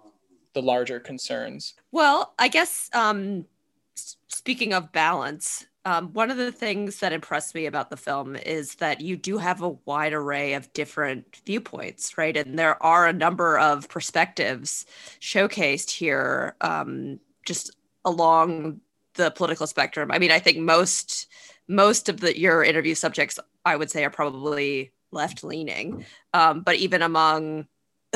the 0.58 0.62
larger 0.64 1.00
concerns. 1.00 1.76
Well, 1.92 2.34
I 2.40 2.48
guess 2.48 2.90
um, 2.92 3.46
speaking 3.94 4.74
of 4.74 4.92
balance, 4.92 5.68
um, 5.86 6.12
one 6.14 6.32
of 6.32 6.38
the 6.38 6.52
things 6.52 7.00
that 7.00 7.14
impressed 7.14 7.54
me 7.54 7.68
about 7.68 7.92
the 7.92 7.96
film 7.96 8.36
is 8.36 8.74
that 8.76 9.00
you 9.00 9.16
do 9.18 9.38
have 9.38 9.62
a 9.62 9.76
wide 9.86 10.14
array 10.14 10.56
of 10.56 10.74
different 10.74 11.38
viewpoints, 11.46 12.18
right? 12.18 12.36
And 12.36 12.58
there 12.58 12.82
are 12.82 13.06
a 13.06 13.14
number 13.14 13.60
of 13.60 13.88
perspectives 13.88 14.88
showcased 15.22 15.92
here, 15.92 16.56
um, 16.62 17.20
just 17.46 17.78
along 18.04 18.82
the 19.14 19.30
political 19.30 19.68
spectrum. 19.68 20.12
I 20.12 20.18
mean, 20.18 20.32
I 20.32 20.40
think 20.40 20.58
most 20.58 21.28
most 21.68 22.10
of 22.10 22.20
the 22.20 22.38
your 22.38 22.64
interview 22.64 22.96
subjects, 22.96 23.40
I 23.64 23.76
would 23.76 23.92
say, 23.92 24.04
are 24.04 24.10
probably 24.10 24.92
left 25.12 25.44
leaning, 25.44 26.04
um, 26.34 26.62
but 26.62 26.78
even 26.78 27.04
among 27.04 27.68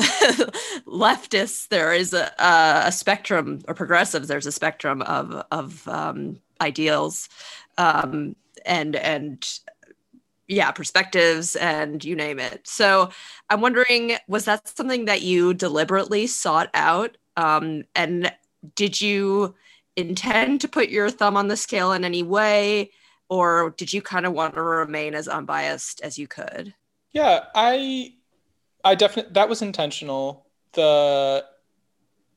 leftists, 0.86 1.68
there 1.68 1.92
is 1.92 2.12
a, 2.12 2.32
a, 2.38 2.92
spectrum, 2.92 3.60
or 3.68 3.74
progressives, 3.74 4.28
there's 4.28 4.46
a 4.46 4.52
spectrum 4.52 5.02
of 5.02 5.44
of 5.50 5.86
um, 5.86 6.40
ideals 6.60 7.28
um, 7.78 8.34
and 8.64 8.96
and 8.96 9.60
yeah 10.48 10.70
perspectives 10.70 11.56
and 11.56 12.04
you 12.04 12.16
name 12.16 12.38
it. 12.38 12.66
So 12.66 13.10
i'm 13.50 13.60
wondering 13.60 14.16
was 14.28 14.44
that 14.46 14.68
something 14.68 15.06
that 15.06 15.22
you 15.22 15.54
deliberately 15.54 16.26
sought 16.26 16.70
out? 16.74 17.16
Um, 17.36 17.84
and 17.94 18.32
did 18.74 19.00
you 19.00 19.54
intend 19.96 20.60
to 20.60 20.68
put 20.68 20.88
your 20.88 21.10
thumb 21.10 21.36
on 21.36 21.48
the 21.48 21.56
scale 21.56 21.92
in 21.92 22.04
any 22.04 22.22
way 22.22 22.90
or 23.28 23.74
did 23.76 23.92
you 23.92 24.02
kind 24.02 24.26
of 24.26 24.32
want 24.32 24.54
to 24.54 24.62
remain 24.62 25.14
as 25.14 25.28
unbiased 25.28 26.00
as 26.02 26.18
you 26.18 26.26
could? 26.26 26.74
Yeah 27.12 27.44
i 27.54 28.14
i 28.84 28.94
definitely 28.94 29.32
that 29.32 29.48
was 29.48 29.62
intentional 29.62 30.46
the 30.72 31.44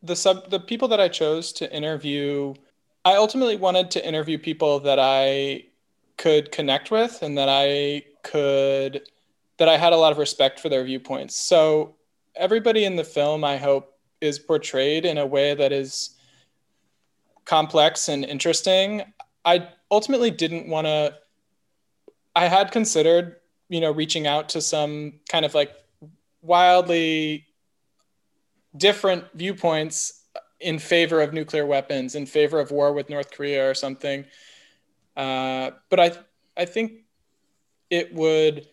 the 0.04 0.16
sub 0.16 0.50
the 0.50 0.60
people 0.60 0.88
that 0.88 1.00
i 1.00 1.08
chose 1.08 1.52
to 1.52 1.72
interview 1.74 2.54
I 3.06 3.18
ultimately 3.18 3.56
wanted 3.56 3.92
to 3.92 4.06
interview 4.06 4.40
people 4.40 4.80
that 4.80 4.98
I 5.00 5.66
could 6.18 6.52
connect 6.52 6.90
with 6.90 7.22
and 7.22 7.38
that 7.38 7.50
I 7.50 8.04
could 8.24 9.08
that 9.58 9.70
I 9.70 9.78
had 9.78 9.94
a 9.94 9.98
lot 9.98 10.12
of 10.12 10.18
respect 10.18 10.60
for 10.60 10.70
their 10.70 10.84
viewpoints. 10.84 11.36
So 11.36 11.96
everybody 12.36 12.84
in 12.84 12.96
the 12.96 13.04
film 13.04 13.44
I 13.44 13.58
hope 13.58 13.94
is 14.22 14.40
portrayed 14.40 15.06
in 15.06 15.20
a 15.20 15.26
way 15.26 15.54
that 15.54 15.72
is 15.72 16.18
complex 17.46 18.10
and 18.10 18.26
interesting. 18.26 19.04
I 19.46 19.70
ultimately 19.92 20.32
didn't 20.32 20.68
want 20.68 20.88
to 20.88 21.16
I 22.36 22.48
had 22.48 22.72
considered, 22.72 23.36
you 23.70 23.80
know, 23.80 23.92
reaching 23.92 24.26
out 24.26 24.50
to 24.50 24.62
some 24.62 25.14
kind 25.30 25.46
of 25.46 25.54
like 25.54 25.76
wildly 26.46 27.46
different 28.76 29.26
viewpoints 29.34 30.22
in 30.60 30.80
favor 30.80 31.22
of 31.22 31.34
nuclear 31.34 31.66
weapons, 31.66 32.16
in 32.16 32.26
favor 32.26 32.60
of 32.60 32.72
war 32.72 32.94
with 32.94 33.10
North 33.10 33.32
Korea 33.32 33.70
or 33.70 33.74
something. 33.74 34.26
Uh, 35.16 35.72
but 35.90 36.00
I, 36.00 36.12
I 36.58 36.66
think 36.66 37.04
it 37.90 38.14
would, 38.14 38.68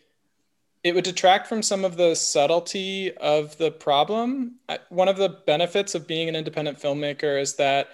it 0.82 0.94
would 0.94 1.04
detract 1.04 1.46
from 1.46 1.62
some 1.62 1.84
of 1.84 1.96
the 1.96 2.14
subtlety 2.14 3.16
of 3.16 3.56
the 3.58 3.70
problem. 3.70 4.56
One 4.88 5.08
of 5.08 5.16
the 5.16 5.28
benefits 5.46 5.94
of 5.94 6.06
being 6.06 6.28
an 6.28 6.36
independent 6.36 6.80
filmmaker 6.80 7.40
is 7.40 7.56
that 7.56 7.88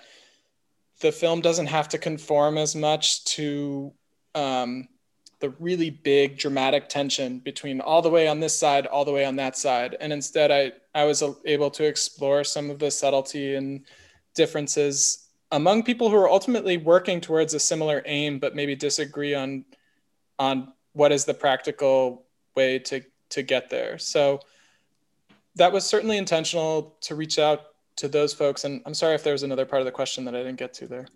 the 1.00 1.12
film 1.12 1.40
doesn't 1.40 1.66
have 1.66 1.88
to 1.90 1.99
conform 1.99 2.58
as 2.58 2.75
much 2.75 3.25
to 3.25 3.92
um, 4.35 4.88
the 5.40 5.50
really 5.61 5.90
big 5.90 6.37
dramatic 6.37 6.88
tension 6.88 7.38
between 7.38 7.80
all 7.80 8.02
the 8.02 8.11
way 8.11 8.26
on 8.26 8.40
this 8.40 8.59
side, 8.59 8.87
all 8.87 9.04
the 9.04 9.12
way 9.12 9.25
on 9.25 9.37
that 9.37 9.57
side. 9.57 9.97
And 10.00 10.12
instead, 10.12 10.50
I, 10.50 10.73
I 10.99 11.04
was 11.04 11.23
able 11.45 11.71
to 11.71 11.85
explore 11.85 12.42
some 12.42 12.71
of 12.71 12.78
the 12.78 12.90
subtlety 12.90 13.54
and 13.54 13.85
differences 14.35 15.28
among 15.52 15.83
people 15.83 16.11
who 16.11 16.16
are 16.16 16.28
ultimately 16.28 16.76
working 16.76 17.21
towards 17.21 17.54
a 17.54 17.61
similar 17.61 18.02
aim, 18.04 18.38
but 18.38 18.54
maybe 18.54 18.75
disagree 18.75 19.35
on, 19.35 19.64
on 20.38 20.73
what 20.92 21.12
is 21.12 21.25
the 21.25 21.35
practical 21.35 22.26
way 22.54 22.78
to, 22.80 23.02
to 23.30 23.42
get 23.42 23.71
there. 23.71 23.97
So 23.99 24.40
that 25.54 25.73
was 25.73 25.87
certainly 25.87 26.18
intentional 26.18 26.97
to 27.02 27.14
reach 27.14 27.38
out 27.38 27.61
to 27.97 28.09
those 28.09 28.35
folks. 28.35 28.64
And 28.64 28.83
I'm 28.87 28.95
sorry 28.95 29.14
if 29.14 29.25
there 29.25 29.33
was 29.33 29.42
another 29.42 29.66
part 29.66 29.80
of 29.80 29.87
the 29.87 29.92
question 29.92 30.25
that 30.25 30.35
I 30.35 30.38
didn't 30.38 30.59
get 30.59 30.75
to 30.75 30.87
there. 30.87 31.07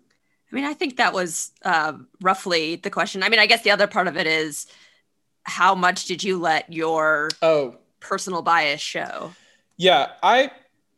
I 0.53 0.55
mean, 0.55 0.65
I 0.65 0.75
think 0.75 0.97
that 0.97 1.13
was 1.13 1.51
uh, 1.65 1.93
roughly 2.21 2.75
the 2.75 2.91
question. 2.91 3.23
I 3.23 3.29
mean, 3.29 3.39
I 3.39 3.47
guess 3.47 3.63
the 3.63 3.71
other 3.71 3.87
part 3.87 4.07
of 4.07 4.17
it 4.17 4.27
is 4.27 4.67
how 5.41 5.73
much 5.73 6.05
did 6.05 6.23
you 6.23 6.37
let 6.37 6.71
your 6.71 7.29
oh 7.41 7.75
personal 7.99 8.43
bias 8.43 8.79
show? 8.79 9.33
Yeah, 9.77 10.11
I 10.21 10.51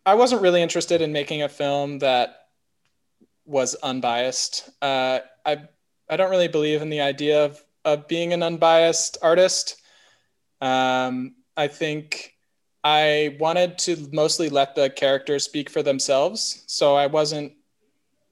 I 0.05 0.15
wasn't 0.15 0.41
really 0.41 0.61
interested 0.61 1.01
in 1.01 1.13
making 1.13 1.41
a 1.41 1.47
film 1.47 1.99
that 1.99 2.47
was 3.45 3.75
unbiased. 3.75 4.69
Uh, 4.81 5.19
I 5.45 5.59
I 6.09 6.17
don't 6.17 6.31
really 6.31 6.49
believe 6.49 6.81
in 6.81 6.89
the 6.89 6.99
idea 6.99 7.45
of 7.45 7.63
of 7.85 8.09
being 8.09 8.33
an 8.33 8.43
unbiased 8.43 9.17
artist. 9.21 9.81
Um, 10.59 11.35
I 11.55 11.69
think 11.69 12.33
I 12.83 13.37
wanted 13.39 13.77
to 13.79 14.09
mostly 14.11 14.49
let 14.49 14.75
the 14.75 14.89
characters 14.89 15.45
speak 15.45 15.69
for 15.69 15.81
themselves. 15.81 16.65
So 16.67 16.95
I 16.95 17.07
wasn't 17.07 17.53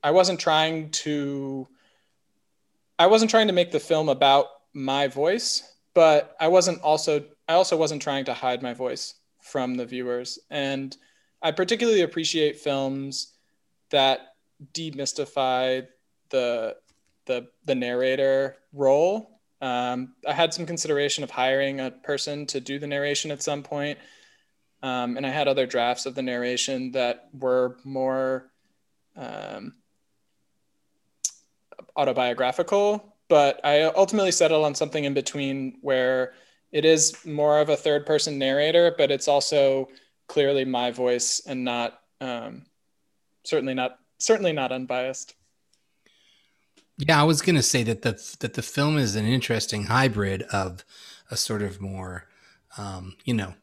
I 0.04 0.12
wasn't 0.12 0.40
trying 0.40 0.90
to 0.92 1.68
I 3.00 3.08
wasn't 3.08 3.32
trying 3.32 3.48
to 3.48 3.54
make 3.54 3.72
the 3.72 3.80
film 3.80 4.10
about 4.10 4.48
my 4.74 5.08
voice, 5.08 5.64
but 5.94 6.36
I 6.40 6.48
wasn't 6.48 6.82
also 6.82 7.26
I 7.48 7.54
also 7.54 7.78
wasn't 7.78 8.02
trying 8.02 8.26
to 8.26 8.34
hide 8.34 8.62
my 8.62 8.74
voice 8.74 9.16
from 9.42 9.76
the 9.76 9.86
viewers. 9.86 10.40
And 10.50 10.96
I 11.42 11.52
particularly 11.52 12.02
appreciate 12.02 12.60
films 12.60 13.34
that 13.90 14.36
demystify 14.74 15.88
the 16.30 16.78
the 17.26 17.48
the 17.66 17.76
narrator 17.76 18.58
role 18.74 19.34
um, 19.64 20.16
I 20.28 20.34
had 20.34 20.54
some 20.54 20.66
consideration 20.66 21.24
of 21.24 21.32
hiring 21.32 21.80
a 21.80 21.90
person 21.90 22.46
to 22.48 22.60
do 22.60 22.80
the 22.80 22.88
narration 22.88 23.32
at 23.32 23.42
some 23.42 23.64
point. 23.64 23.98
Um, 24.82 25.16
and 25.16 25.26
I 25.26 25.30
had 25.30 25.48
other 25.48 25.66
drafts 25.66 26.06
of 26.06 26.16
the 26.16 26.22
narration 26.22 26.92
that 26.92 27.30
were 27.34 27.78
more 27.86 28.52
um, 29.16 29.76
autobiographical, 31.98 33.16
but 33.30 33.60
I 33.64 33.84
ultimately 33.84 34.32
settled 34.32 34.66
on 34.66 34.76
something 34.76 35.04
in 35.04 35.14
between 35.14 35.78
where 35.82 36.34
it 36.72 36.86
is 36.86 37.26
more 37.26 37.60
of 37.60 37.70
a 37.70 37.78
third 37.78 38.06
person 38.06 38.38
narrator, 38.38 38.94
but 38.98 39.12
it's 39.12 39.28
also 39.28 39.90
clearly 40.28 40.66
my 40.66 40.92
voice 40.92 41.42
and 41.46 41.64
not 41.64 42.00
um, 42.20 42.66
certainly 43.44 43.74
not 43.74 44.00
certainly 44.18 44.54
not 44.54 44.72
unbiased. 44.72 45.36
Yeah, 46.98 47.20
I 47.20 47.24
was 47.24 47.42
going 47.42 47.56
to 47.56 47.64
say 47.64 47.84
that 47.84 48.02
the 48.02 48.36
that 48.40 48.54
the 48.54 48.62
film 48.62 48.98
is 48.98 49.16
an 49.16 49.26
interesting 49.26 49.86
hybrid 49.86 50.44
of 50.44 50.84
a 51.30 51.38
sort 51.38 51.62
of 51.62 51.82
more, 51.82 52.28
um, 52.78 53.16
you 53.26 53.34
know, 53.34 53.54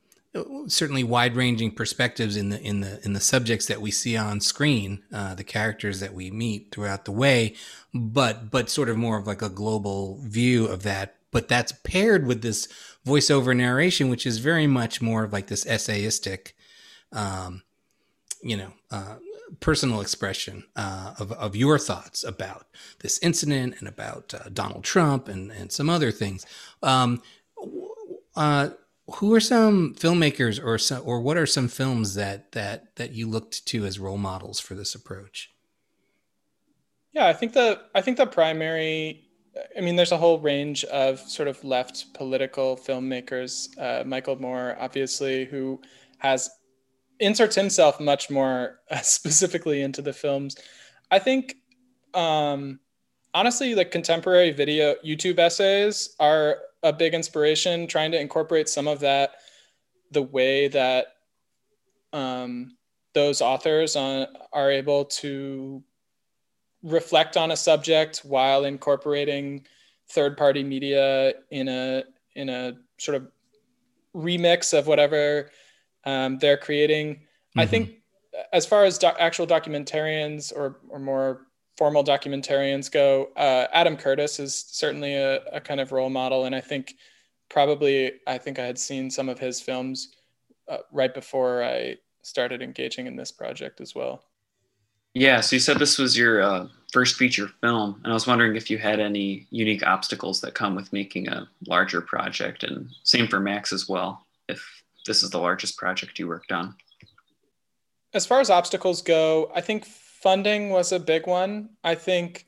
certainly 0.69 1.03
wide 1.03 1.35
ranging 1.35 1.73
perspectives 1.73 2.37
in 2.37 2.51
the 2.51 2.61
in 2.61 2.81
the 2.81 3.01
in 3.05 3.13
the 3.13 3.21
subjects 3.21 3.67
that 3.67 3.81
we 3.81 3.91
see 3.91 4.17
on 4.17 4.41
screen, 4.41 5.03
uh, 5.13 5.35
the 5.35 5.45
characters 5.45 6.01
that 6.01 6.15
we 6.15 6.31
meet 6.31 6.73
throughout 6.73 7.05
the 7.05 7.13
way, 7.13 7.55
but 7.93 8.51
but 8.51 8.71
sort 8.71 8.89
of 8.89 8.97
more 8.97 9.19
of 9.19 9.27
like 9.27 9.43
a 9.43 9.49
global 9.49 10.21
view 10.23 10.67
of 10.67 10.83
that. 10.85 11.17
But 11.33 11.49
that's 11.49 11.73
paired 11.85 12.27
with 12.27 12.43
this 12.43 12.69
voiceover 13.07 13.57
narration, 13.57 14.09
which 14.09 14.27
is 14.27 14.39
very 14.39 14.67
much 14.67 15.01
more 15.01 15.25
of 15.25 15.33
like 15.33 15.47
this 15.47 15.65
essayistic, 15.65 16.53
um, 17.13 17.63
you 18.43 18.57
know, 18.57 18.73
uh, 18.91 19.17
personal 19.61 20.01
expression 20.01 20.65
uh, 20.77 21.15
of, 21.19 21.33
of 21.33 21.57
your 21.57 21.79
thoughts 21.79 22.25
about 22.25 22.67
this 23.01 23.19
incident 23.21 23.77
and 23.79 23.89
about 23.89 24.35
uh, 24.35 24.49
Donald 24.53 24.85
Trump 24.85 25.29
and, 25.29 25.51
and 25.51 25.73
some 25.73 25.89
other 25.91 26.11
things. 26.11 26.47
Um, 26.83 27.23
uh, 28.37 28.71
who 29.17 29.35
are 29.35 29.41
some 29.41 29.95
filmmakers 29.95 30.63
or 30.63 30.79
some, 30.79 31.03
or 31.05 31.21
what 31.21 31.37
are 31.37 31.47
some 31.47 31.69
films 31.69 32.15
that 32.15 32.53
that 32.53 32.97
that 32.97 33.13
you 33.13 33.29
looked 33.29 33.67
to 33.67 33.85
as 33.85 33.99
role 33.99 34.19
models 34.19 34.61
for 34.61 34.75
this 34.75 34.95
approach? 34.95 35.51
Yeah, 37.13 37.27
I 37.27 37.33
think 37.33 37.53
the 37.53 37.81
I 37.95 38.01
think 38.01 38.17
the 38.17 38.27
primary 38.27 39.31
I 39.77 39.81
mean, 39.81 39.97
there's 39.97 40.13
a 40.13 40.19
whole 40.19 40.39
range 40.39 40.85
of 40.85 41.19
sort 41.21 41.49
of 41.49 41.63
left 41.65 42.13
political 42.15 42.77
filmmakers. 42.77 43.69
Uh, 43.79 44.05
Michael 44.05 44.41
Moore, 44.41 44.77
obviously, 44.79 45.45
who 45.45 45.81
has 46.19 46.51
inserts 47.19 47.57
himself 47.57 48.01
much 48.01 48.31
more 48.31 48.81
specifically 49.03 49.83
into 49.83 50.03
the 50.03 50.13
films. 50.13 50.57
I 51.11 51.19
think, 51.19 51.57
um, 52.15 52.81
honestly, 53.35 53.75
like 53.75 53.91
contemporary 53.91 54.51
video 54.51 54.95
YouTube 55.05 55.39
essays 55.39 56.15
are 56.19 56.59
a 56.83 56.93
big 56.93 57.15
inspiration. 57.15 57.87
Trying 57.87 58.13
to 58.13 58.21
incorporate 58.21 58.69
some 58.69 58.89
of 58.89 59.01
that, 59.01 59.37
the 60.11 60.23
way 60.23 60.69
that 60.69 61.17
um, 62.13 62.77
those 63.15 63.41
authors 63.41 63.97
on, 63.97 64.27
are 64.53 64.71
able 64.71 65.05
to 65.05 65.83
reflect 66.83 67.37
on 67.37 67.51
a 67.51 67.57
subject 67.57 68.19
while 68.25 68.65
incorporating 68.65 69.67
third-party 70.09 70.65
media 70.65 71.35
in 71.51 71.69
a 71.69 72.03
in 72.35 72.49
a 72.49 72.73
sort 72.99 73.17
of 73.17 73.29
remix 74.15 74.77
of 74.77 74.87
whatever 74.87 75.51
um, 76.05 76.39
they're 76.39 76.57
creating. 76.57 77.15
Mm-hmm. 77.15 77.61
I 77.61 77.67
think 77.67 77.91
as 78.53 78.67
far 78.67 78.85
as 78.85 78.99
do- 78.99 79.09
actual 79.19 79.47
documentarians 79.47 80.53
or, 80.55 80.81
or 80.89 80.99
more 80.99 81.47
formal 81.81 82.05
documentarians 82.05 82.93
go, 82.93 83.31
uh, 83.39 83.67
Adam 83.73 83.97
Curtis 83.97 84.39
is 84.39 84.55
certainly 84.55 85.15
a, 85.15 85.43
a, 85.45 85.63
kind 85.63 85.81
of 85.81 85.93
role 85.93 86.11
model. 86.11 86.45
And 86.45 86.55
I 86.55 86.61
think 86.61 86.97
probably, 87.49 88.13
I 88.27 88.37
think 88.37 88.59
I 88.59 88.67
had 88.67 88.79
seen 88.79 89.11
some 89.11 89.31
of 89.31 89.39
his 89.39 89.63
films 89.63 90.09
uh, 90.69 90.77
right 90.93 91.15
before 91.15 91.65
I 91.65 91.97
started 92.21 92.61
engaging 92.61 93.07
in 93.07 93.17
this 93.17 93.33
project 93.33 93.81
as 93.81 93.95
well. 93.95 94.23
Yeah, 95.15 95.41
so 95.41 95.57
you 95.57 95.61
said 95.61 95.79
this 95.79 95.97
was 95.97 96.19
your 96.19 96.43
uh, 96.43 96.69
first 96.93 97.17
feature 97.17 97.49
film, 97.63 97.99
and 98.05 98.13
I 98.13 98.15
was 98.15 98.27
wondering 98.27 98.57
if 98.57 98.69
you 98.69 98.77
had 98.77 99.01
any 99.01 99.47
unique 99.49 99.85
obstacles 99.85 100.43
that 100.43 100.53
come 100.53 100.75
with 100.75 100.93
making 100.93 101.29
a 101.29 101.49
larger 101.67 102.03
project, 102.03 102.63
and 102.63 102.91
same 103.05 103.27
for 103.27 103.41
Max 103.41 103.73
as 103.73 103.89
well. 103.89 104.27
If 104.51 104.63
this 105.07 105.23
is 105.23 105.31
the 105.31 105.39
largest 105.39 105.79
project 105.79 106.19
you 106.19 106.29
worked 106.29 106.53
on? 106.53 106.75
As 108.13 108.27
far 108.27 108.41
as 108.41 108.51
obstacles 108.51 109.01
go, 109.01 109.51
I 109.55 109.63
think 109.63 109.87
funding 110.23 110.71
was 110.71 110.93
a 110.93 111.01
big 111.01 111.27
one. 111.27 111.71
I 111.83 111.95
think 111.95 112.47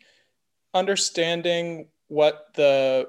understanding 0.75 1.89
what 2.09 2.49
the 2.55 3.09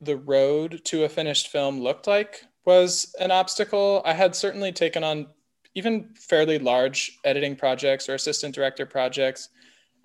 the 0.00 0.16
road 0.16 0.82
to 0.84 1.04
a 1.04 1.08
finished 1.08 1.48
film 1.48 1.80
looked 1.80 2.06
like 2.06 2.42
was 2.66 3.14
an 3.20 3.30
obstacle. 3.30 4.02
I 4.04 4.12
had 4.12 4.34
certainly 4.34 4.72
taken 4.72 5.02
on 5.02 5.26
even 5.74 6.10
fairly 6.14 6.58
large 6.58 7.18
editing 7.24 7.56
projects 7.56 8.08
or 8.08 8.14
assistant 8.14 8.54
director 8.54 8.86
projects. 8.86 9.48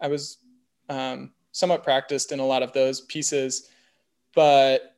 I 0.02 0.08
was 0.08 0.38
um, 0.90 1.32
somewhat 1.52 1.84
practiced 1.84 2.32
in 2.32 2.40
a 2.40 2.46
lot 2.46 2.64
of 2.64 2.74
those 2.74 3.02
pieces, 3.02 3.70
but 4.36 4.96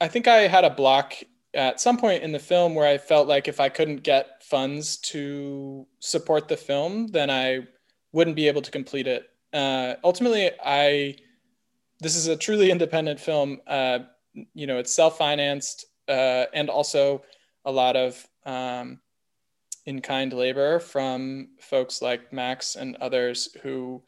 I 0.00 0.08
think 0.08 0.28
I 0.28 0.46
had 0.46 0.64
a 0.64 0.70
block 0.70 1.14
at 1.54 1.80
some 1.80 1.98
point 1.98 2.22
in 2.22 2.32
the 2.32 2.38
film 2.38 2.74
where 2.74 2.86
I 2.86 2.96
felt 2.96 3.28
like 3.28 3.48
if 3.48 3.60
I 3.60 3.68
couldn't 3.68 4.02
get 4.02 4.42
funds 4.42 4.96
to 4.98 5.86
support 5.98 6.48
the 6.48 6.56
film, 6.56 7.08
then 7.08 7.28
I 7.30 7.66
wouldn't 8.12 8.36
be 8.36 8.48
able 8.48 8.62
to 8.62 8.70
complete 8.70 9.06
it. 9.06 9.28
Uh, 9.52 9.94
ultimately, 10.04 10.50
I 10.64 11.16
this 12.00 12.16
is 12.16 12.28
a 12.28 12.36
truly 12.36 12.70
independent 12.70 13.20
film. 13.20 13.60
Uh, 13.66 14.00
you 14.54 14.66
know, 14.66 14.78
it's 14.78 14.92
self-financed 14.92 15.84
uh, 16.08 16.46
and 16.54 16.70
also 16.70 17.22
a 17.64 17.70
lot 17.70 17.94
of 17.94 18.26
um, 18.46 19.00
in-kind 19.84 20.32
labor 20.32 20.80
from 20.80 21.48
folks 21.60 22.00
like 22.00 22.32
Max 22.32 22.76
and 22.76 22.96
others 22.96 23.54
who 23.62 24.02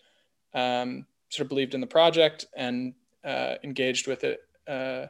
um, 0.54 1.06
sort 1.28 1.44
of 1.44 1.48
believed 1.50 1.74
in 1.74 1.82
the 1.82 1.86
project 1.86 2.46
and 2.56 2.94
uh, 3.24 3.56
engaged 3.62 4.06
with 4.06 4.24
it 4.24 4.40
uh, 4.66 5.06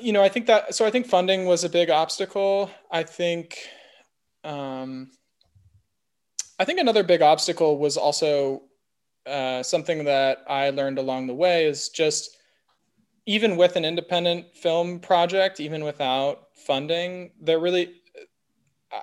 you 0.00 0.12
know, 0.12 0.22
I 0.22 0.28
think 0.28 0.46
that 0.46 0.74
so 0.74 0.84
I 0.84 0.90
think 0.90 1.06
funding 1.06 1.46
was 1.46 1.64
a 1.64 1.68
big 1.68 1.90
obstacle. 1.90 2.70
I 2.90 3.02
think 3.02 3.58
um, 4.44 5.10
I 6.60 6.66
think 6.66 6.78
another 6.78 7.02
big 7.02 7.22
obstacle 7.22 7.78
was 7.78 7.96
also 7.96 8.64
uh, 9.26 9.62
something 9.62 10.04
that 10.04 10.44
I 10.46 10.68
learned 10.68 10.98
along 10.98 11.26
the 11.26 11.34
way 11.34 11.64
is 11.64 11.88
just 11.88 12.36
even 13.24 13.56
with 13.56 13.76
an 13.76 13.84
independent 13.86 14.54
film 14.54 15.00
project, 15.00 15.58
even 15.58 15.84
without 15.84 16.48
funding, 16.66 17.32
there 17.40 17.58
really 17.58 17.94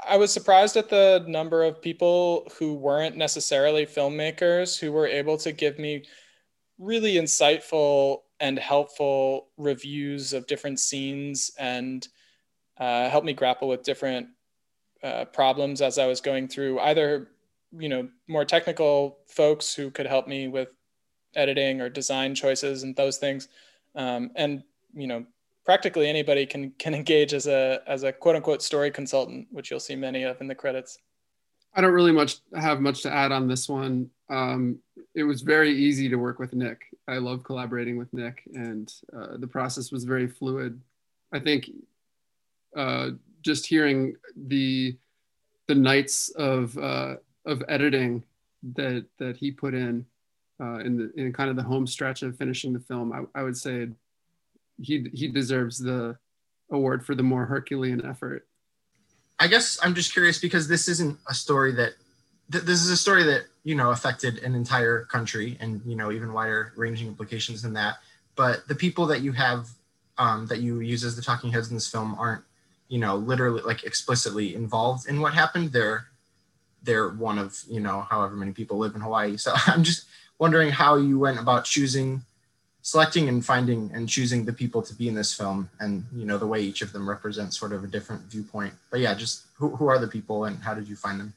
I 0.08 0.18
was 0.18 0.32
surprised 0.32 0.78
at 0.78 0.90
the 0.90 1.24
number 1.28 1.64
of 1.64 1.82
people 1.82 2.48
who 2.60 2.76
weren't 2.76 3.16
necessarily 3.18 3.86
filmmakers 3.86 4.78
who 4.78 4.92
were 4.92 5.08
able 5.08 5.38
to 5.38 5.52
give 5.52 5.80
me 5.80 6.04
really 6.78 7.16
insightful 7.16 8.20
and 8.40 8.60
helpful 8.60 9.48
reviews 9.58 10.34
of 10.34 10.46
different 10.46 10.80
scenes 10.80 11.52
and 11.58 12.08
uh, 12.78 13.10
helped 13.10 13.26
me 13.26 13.34
grapple 13.34 13.68
with 13.68 13.82
different 13.82 14.28
uh, 15.02 15.26
problems 15.26 15.82
as 15.82 15.98
I 15.98 16.06
was 16.06 16.22
going 16.22 16.50
through 16.50 16.80
either, 16.82 17.30
you 17.80 17.90
know, 17.90 18.10
more 18.28 18.46
technical 18.46 19.20
folks 19.28 19.74
who 19.74 19.92
could 19.92 20.06
help 20.06 20.28
me 20.28 20.48
with 20.48 20.70
editing 21.36 21.82
or 21.82 21.90
design 21.90 22.36
choices 22.36 22.84
and 22.84 22.96
those 22.96 23.18
things. 23.18 23.48
Um, 23.96 24.32
and, 24.36 24.64
you 24.94 25.08
know, 25.08 25.26
practically 25.66 26.08
anybody 26.08 26.46
can 26.46 26.72
can 26.80 26.94
engage 26.94 27.34
as 27.34 27.46
a 27.46 27.82
as 27.88 28.04
a 28.04 28.12
quote 28.12 28.36
unquote 28.36 28.64
story 28.64 28.90
consultant, 28.90 29.48
which 29.52 29.70
you'll 29.70 29.80
see 29.80 29.96
many 29.96 30.24
of 30.24 30.40
in 30.42 30.48
the 30.48 30.56
credits. 30.56 31.00
I 31.76 31.82
don't 31.82 31.94
really 31.94 32.14
much 32.14 32.38
have 32.56 32.80
much 32.80 33.04
to 33.04 33.14
add 33.14 33.32
on 33.32 33.48
this 33.48 33.70
one. 33.70 34.10
Um, 34.30 34.80
it 35.14 35.24
was 35.24 35.42
very 35.42 35.76
easy 35.76 36.10
to 36.10 36.16
work 36.16 36.40
with 36.40 36.54
Nick. 36.54 36.82
I 37.08 37.18
love 37.18 37.44
collaborating 37.44 37.98
with 37.98 38.12
Nick, 38.14 38.44
and 38.54 38.92
uh, 39.16 39.38
the 39.38 39.48
process 39.48 39.92
was 39.92 40.04
very 40.04 40.28
fluid. 40.28 40.82
I 41.32 41.40
think 41.40 41.70
uh, 42.76 43.12
just 43.42 43.66
hearing 43.66 44.16
the 44.36 44.98
the 45.68 45.76
nights 45.76 46.30
of 46.30 46.78
uh, 46.78 47.16
of 47.48 47.64
editing 47.68 48.24
that 48.76 49.06
that 49.18 49.38
he 49.38 49.52
put 49.52 49.74
in 49.74 50.06
uh, 50.62 50.80
in 50.80 50.98
the 50.98 51.12
in 51.20 51.34
kind 51.34 51.50
of 51.50 51.56
the 51.56 51.64
home 51.64 51.88
stretch 51.88 52.22
of 52.22 52.38
finishing 52.38 52.74
the 52.74 52.80
film, 52.80 53.12
I, 53.12 53.40
I 53.40 53.44
would 53.44 53.58
say 53.58 53.88
he 54.80 55.10
he 55.14 55.28
deserves 55.28 55.80
the 55.80 56.18
award 56.72 57.06
for 57.06 57.16
the 57.16 57.24
more 57.24 57.46
Herculean 57.46 58.06
effort. 58.06 58.48
I 59.40 59.48
guess 59.48 59.80
I'm 59.82 59.96
just 59.96 60.14
curious 60.14 60.40
because 60.40 60.68
this 60.68 60.88
isn't 60.88 61.18
a 61.30 61.34
story 61.34 61.72
that 61.74 61.94
th- 62.52 62.64
this 62.64 62.82
is 62.82 62.90
a 62.90 62.98
story 62.98 63.24
that 63.24 63.44
you 63.64 63.76
know 63.76 63.92
affected 63.92 64.40
an 64.40 64.56
entire 64.56 65.06
country 65.06 65.58
and 65.60 65.82
you 65.86 65.96
know 65.96 66.12
even 66.12 66.34
wider 66.34 66.74
ranging 66.76 67.08
implications 67.08 67.62
than 67.62 67.74
that. 67.74 67.98
But 68.36 68.68
the 68.68 68.76
people 68.76 69.06
that 69.08 69.22
you 69.22 69.32
have 69.34 69.70
um, 70.18 70.48
that 70.48 70.60
you 70.60 70.80
use 70.80 71.04
as 71.04 71.16
the 71.16 71.22
talking 71.22 71.52
heads 71.52 71.70
in 71.70 71.76
this 71.76 71.90
film 71.90 72.16
aren't 72.20 72.44
you 72.88 73.00
know 73.00 73.16
literally 73.16 73.62
like 73.62 73.84
explicitly 73.84 74.56
involved 74.56 75.08
in 75.08 75.22
what 75.22 75.34
happened. 75.34 75.72
They're 75.72 76.08
they're 76.88 77.10
one 77.10 77.38
of 77.38 77.62
you 77.70 77.82
know 77.82 78.08
however 78.10 78.36
many 78.36 78.54
people 78.54 78.80
live 78.80 78.96
in 78.96 79.02
Hawaii. 79.02 79.38
So 79.38 79.54
I'm 79.68 79.84
just 79.84 80.08
wondering 80.40 80.72
how 80.72 80.96
you 80.96 81.20
went 81.20 81.40
about 81.40 81.66
choosing 81.66 82.24
selecting 82.82 83.28
and 83.28 83.46
finding 83.46 83.92
and 83.94 84.08
choosing 84.08 84.46
the 84.46 84.54
people 84.54 84.82
to 84.82 84.94
be 84.96 85.10
in 85.10 85.14
this 85.14 85.34
film 85.34 85.70
and 85.82 86.06
you 86.16 86.26
know 86.26 86.38
the 86.38 86.48
way 86.48 86.62
each 86.62 86.82
of 86.82 86.94
them 86.94 87.08
represents 87.08 87.60
sort 87.60 87.74
of 87.74 87.84
a 87.84 87.88
different 87.88 88.24
viewpoint. 88.24 88.74
But 88.90 89.02
yeah 89.02 89.14
just 89.14 89.44
who, 89.56 89.76
who 89.76 89.88
are 89.88 90.00
the 90.00 90.08
people 90.08 90.46
and 90.46 90.58
how 90.64 90.74
did 90.74 90.88
you 90.88 90.96
find 90.96 91.20
them? 91.20 91.34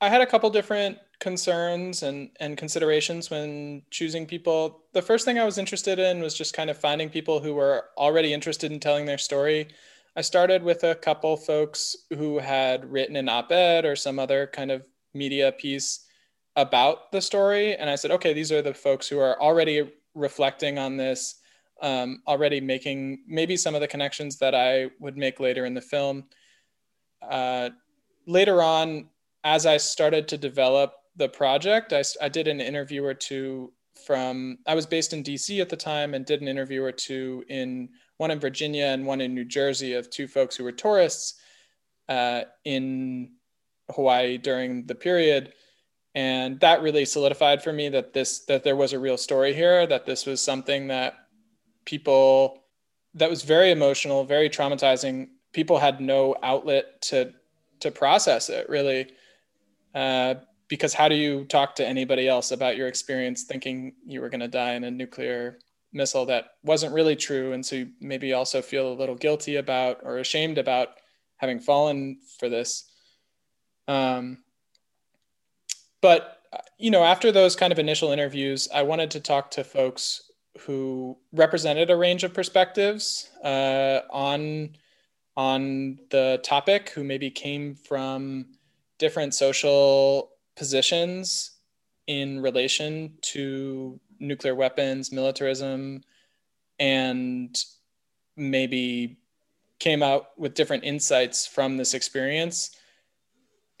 I 0.00 0.08
had 0.08 0.22
a 0.22 0.26
couple 0.26 0.48
different 0.48 0.98
concerns 1.20 2.02
and 2.02 2.30
and 2.40 2.56
considerations 2.56 3.30
when 3.30 3.82
choosing 3.90 4.26
people. 4.26 4.80
The 4.94 5.02
first 5.02 5.26
thing 5.26 5.38
i 5.38 5.44
was 5.44 5.58
interested 5.58 5.98
in 5.98 6.22
was 6.22 6.34
just 6.34 6.54
kind 6.54 6.70
of 6.70 6.78
finding 6.78 7.10
people 7.10 7.40
who 7.40 7.54
were 7.54 7.84
already 7.98 8.32
interested 8.32 8.72
in 8.72 8.80
telling 8.80 9.04
their 9.04 9.18
story 9.18 9.68
i 10.16 10.20
started 10.20 10.62
with 10.62 10.84
a 10.84 10.94
couple 10.94 11.36
folks 11.36 11.96
who 12.10 12.38
had 12.38 12.90
written 12.90 13.16
an 13.16 13.28
op-ed 13.28 13.84
or 13.84 13.96
some 13.96 14.18
other 14.18 14.46
kind 14.46 14.70
of 14.70 14.86
media 15.14 15.52
piece 15.52 16.06
about 16.56 17.10
the 17.12 17.20
story 17.20 17.76
and 17.76 17.88
i 17.88 17.94
said 17.94 18.10
okay 18.10 18.32
these 18.32 18.52
are 18.52 18.62
the 18.62 18.74
folks 18.74 19.08
who 19.08 19.18
are 19.18 19.40
already 19.40 19.90
reflecting 20.14 20.78
on 20.78 20.96
this, 20.96 21.36
um, 21.82 22.22
already 22.26 22.60
making 22.60 23.20
maybe 23.26 23.56
some 23.56 23.74
of 23.74 23.80
the 23.80 23.88
connections 23.88 24.36
that 24.38 24.54
I 24.54 24.90
would 24.98 25.16
make 25.16 25.40
later 25.40 25.64
in 25.64 25.74
the 25.74 25.80
film. 25.80 26.24
Uh, 27.22 27.70
later 28.26 28.62
on, 28.62 29.08
as 29.44 29.66
I 29.66 29.76
started 29.78 30.28
to 30.28 30.38
develop 30.38 30.94
the 31.16 31.28
project, 31.28 31.92
I, 31.92 32.02
I 32.20 32.28
did 32.28 32.48
an 32.48 32.60
interview 32.60 33.04
or 33.04 33.14
two 33.14 33.72
from, 34.06 34.58
I 34.66 34.74
was 34.74 34.86
based 34.86 35.12
in 35.12 35.22
DC 35.22 35.60
at 35.60 35.68
the 35.68 35.76
time 35.76 36.14
and 36.14 36.24
did 36.24 36.40
an 36.40 36.48
interview 36.48 36.82
or 36.82 36.92
two 36.92 37.44
in 37.48 37.88
one 38.20 38.30
in 38.30 38.38
Virginia 38.38 38.84
and 38.84 39.06
one 39.06 39.22
in 39.22 39.34
New 39.34 39.46
Jersey 39.46 39.94
of 39.94 40.10
two 40.10 40.28
folks 40.28 40.54
who 40.54 40.62
were 40.62 40.72
tourists 40.72 41.40
uh, 42.06 42.42
in 42.66 43.30
Hawaii 43.90 44.36
during 44.36 44.84
the 44.84 44.94
period. 44.94 45.54
And 46.14 46.60
that 46.60 46.82
really 46.82 47.06
solidified 47.06 47.62
for 47.62 47.72
me 47.72 47.88
that 47.88 48.12
this 48.12 48.40
that 48.44 48.62
there 48.62 48.76
was 48.76 48.92
a 48.92 48.98
real 48.98 49.16
story 49.16 49.54
here 49.54 49.86
that 49.86 50.04
this 50.04 50.26
was 50.26 50.42
something 50.42 50.88
that 50.88 51.14
people 51.86 52.64
that 53.14 53.30
was 53.30 53.42
very 53.42 53.70
emotional 53.70 54.24
very 54.24 54.50
traumatizing. 54.50 55.28
People 55.52 55.78
had 55.78 56.00
no 56.02 56.36
outlet 56.42 57.00
to 57.02 57.32
to 57.80 57.90
process 57.90 58.50
it 58.50 58.68
really. 58.68 59.12
Uh, 59.94 60.34
because 60.68 60.92
how 60.92 61.08
do 61.08 61.14
you 61.14 61.44
talk 61.46 61.74
to 61.76 61.86
anybody 61.86 62.28
else 62.28 62.50
about 62.50 62.76
your 62.76 62.86
experience 62.86 63.44
thinking 63.44 63.94
you 64.06 64.20
were 64.20 64.28
going 64.28 64.40
to 64.40 64.48
die 64.48 64.74
in 64.74 64.84
a 64.84 64.90
nuclear 64.90 65.58
missile 65.92 66.26
that 66.26 66.52
wasn't 66.62 66.94
really 66.94 67.16
true. 67.16 67.52
And 67.52 67.64
so 67.64 67.76
you 67.76 67.90
maybe 68.00 68.32
also 68.32 68.62
feel 68.62 68.92
a 68.92 68.94
little 68.94 69.14
guilty 69.14 69.56
about 69.56 70.00
or 70.02 70.18
ashamed 70.18 70.58
about 70.58 70.88
having 71.36 71.60
fallen 71.60 72.18
for 72.38 72.48
this. 72.48 72.90
Um, 73.88 74.38
but 76.00 76.38
you 76.78 76.90
know, 76.90 77.04
after 77.04 77.30
those 77.30 77.56
kind 77.56 77.72
of 77.72 77.78
initial 77.78 78.10
interviews, 78.10 78.68
I 78.74 78.82
wanted 78.82 79.10
to 79.12 79.20
talk 79.20 79.50
to 79.52 79.64
folks 79.64 80.30
who 80.60 81.16
represented 81.32 81.90
a 81.90 81.96
range 81.96 82.24
of 82.24 82.34
perspectives 82.34 83.30
uh, 83.44 84.00
on 84.10 84.76
on 85.36 85.98
the 86.10 86.40
topic, 86.42 86.90
who 86.90 87.04
maybe 87.04 87.30
came 87.30 87.74
from 87.74 88.46
different 88.98 89.32
social 89.32 90.32
positions 90.56 91.52
in 92.06 92.40
relation 92.40 93.14
to 93.22 93.98
nuclear 94.20 94.54
weapons, 94.54 95.10
militarism, 95.10 96.02
and 96.78 97.56
maybe 98.36 99.18
came 99.78 100.02
out 100.02 100.38
with 100.38 100.54
different 100.54 100.84
insights 100.84 101.46
from 101.46 101.76
this 101.76 101.94
experience. 101.94 102.76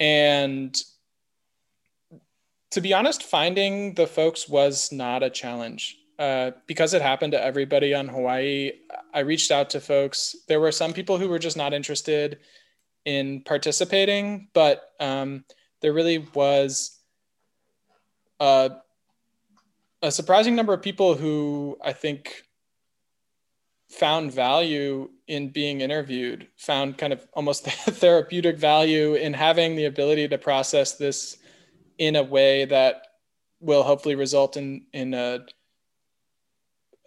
And 0.00 0.76
to 2.70 2.80
be 2.80 2.94
honest, 2.94 3.22
finding 3.22 3.94
the 3.94 4.06
folks 4.06 4.48
was 4.48 4.90
not 4.90 5.22
a 5.22 5.30
challenge. 5.30 5.98
Uh, 6.18 6.50
because 6.66 6.92
it 6.92 7.00
happened 7.00 7.32
to 7.32 7.42
everybody 7.42 7.94
on 7.94 8.06
Hawaii, 8.06 8.72
I 9.14 9.20
reached 9.20 9.50
out 9.50 9.70
to 9.70 9.80
folks. 9.80 10.36
There 10.48 10.60
were 10.60 10.70
some 10.70 10.92
people 10.92 11.16
who 11.16 11.30
were 11.30 11.38
just 11.38 11.56
not 11.56 11.72
interested 11.72 12.40
in 13.06 13.40
participating, 13.42 14.48
but 14.52 14.92
um, 15.00 15.44
there 15.80 15.94
really 15.94 16.18
was 16.34 16.98
a, 18.38 18.72
a 20.02 20.10
surprising 20.10 20.56
number 20.56 20.72
of 20.72 20.82
people 20.82 21.14
who 21.14 21.78
I 21.82 21.92
think 21.92 22.42
found 23.90 24.32
value 24.32 25.10
in 25.26 25.48
being 25.48 25.80
interviewed, 25.80 26.46
found 26.56 26.96
kind 26.96 27.12
of 27.12 27.26
almost 27.34 27.64
therapeutic 27.66 28.56
value 28.56 29.14
in 29.14 29.32
having 29.32 29.76
the 29.76 29.86
ability 29.86 30.28
to 30.28 30.38
process 30.38 30.96
this 30.96 31.38
in 31.98 32.16
a 32.16 32.22
way 32.22 32.64
that 32.64 33.02
will 33.60 33.82
hopefully 33.82 34.14
result 34.14 34.56
in 34.56 34.86
in 34.92 35.12
a, 35.12 35.40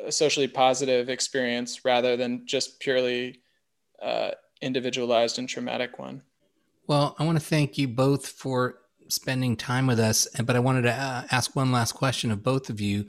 a 0.06 0.12
socially 0.12 0.48
positive 0.48 1.10
experience 1.10 1.84
rather 1.84 2.16
than 2.16 2.46
just 2.46 2.80
purely 2.80 3.42
uh, 4.02 4.32
individualized 4.62 5.40
and 5.40 5.50
traumatic 5.50 5.98
one. 5.98 6.22
Well, 6.86 7.16
I 7.18 7.24
want 7.24 7.40
to 7.40 7.46
thank 7.46 7.78
you 7.78 7.88
both 7.88 8.28
for 8.28 8.83
spending 9.10 9.56
time 9.56 9.88
with 9.88 10.00
us, 10.00 10.28
but 10.44 10.56
I 10.56 10.60
wanted 10.60 10.84
to 10.84 10.94
uh, 10.94 11.24
ask 11.32 11.56
one 11.56 11.72
last 11.72 11.94
question 11.94 12.32
of 12.32 12.44
both 12.44 12.70
of 12.70 12.80
you. 12.82 13.08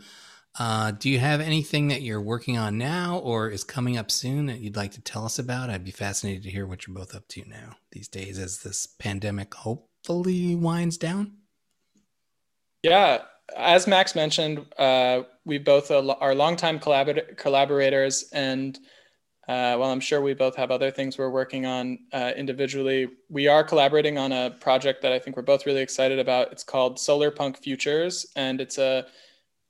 Uh, 0.59 0.93
do 0.93 1.11
you 1.11 1.19
have 1.19 1.41
anything 1.41 1.89
that 1.89 2.03
you're 2.03 2.21
working 2.21 2.57
on 2.57 2.79
now 2.79 3.19
or 3.19 3.51
is 3.51 3.65
coming 3.65 3.99
up 3.99 4.11
soon 4.11 4.47
that 4.47 4.61
you'd 4.61 4.77
like 4.77 4.93
to 4.93 5.01
tell 5.01 5.25
us 5.25 5.39
about? 5.39 5.69
I'd 5.69 5.85
be 5.85 5.91
fascinated 5.91 6.45
to 6.45 6.51
hear 6.51 6.67
what 6.67 6.87
you're 6.87 6.95
both 6.95 7.15
up 7.15 7.27
to 7.29 7.49
now 7.49 7.77
these 7.91 8.07
days 8.07 8.39
as 8.39 8.59
this 8.59 8.87
pandemic 8.87 9.53
hopefully 9.53 10.55
winds 10.55 10.97
down. 10.97 11.39
Yeah, 12.85 13.23
as 13.57 13.87
Max 13.87 14.15
mentioned, 14.15 14.65
uh, 14.79 15.23
we 15.45 15.59
both 15.59 15.91
are 15.91 16.35
longtime 16.35 16.79
collabor- 16.79 17.37
collaborators, 17.37 18.27
and 18.33 18.79
uh, 19.49 19.77
while 19.77 19.91
I'm 19.91 20.01
sure 20.01 20.21
we 20.21 20.35
both 20.35 20.57
have 20.57 20.71
other 20.71 20.91
things 20.91 21.19
we're 21.19 21.31
working 21.31 21.67
on 21.67 21.99
uh, 22.13 22.33
individually, 22.37 23.09
we 23.29 23.47
are 23.47 23.63
collaborating 23.63 24.17
on 24.17 24.33
a 24.33 24.51
project 24.61 25.03
that 25.03 25.13
I 25.13 25.19
think 25.19 25.37
we're 25.37 25.43
both 25.43 25.67
really 25.67 25.83
excited 25.83 26.19
about. 26.19 26.51
It's 26.53 26.65
called 26.65 26.99
Solar 26.99 27.31
Punk 27.31 27.59
Futures, 27.59 28.27
and 28.37 28.61
it's 28.61 28.79
a 28.79 29.07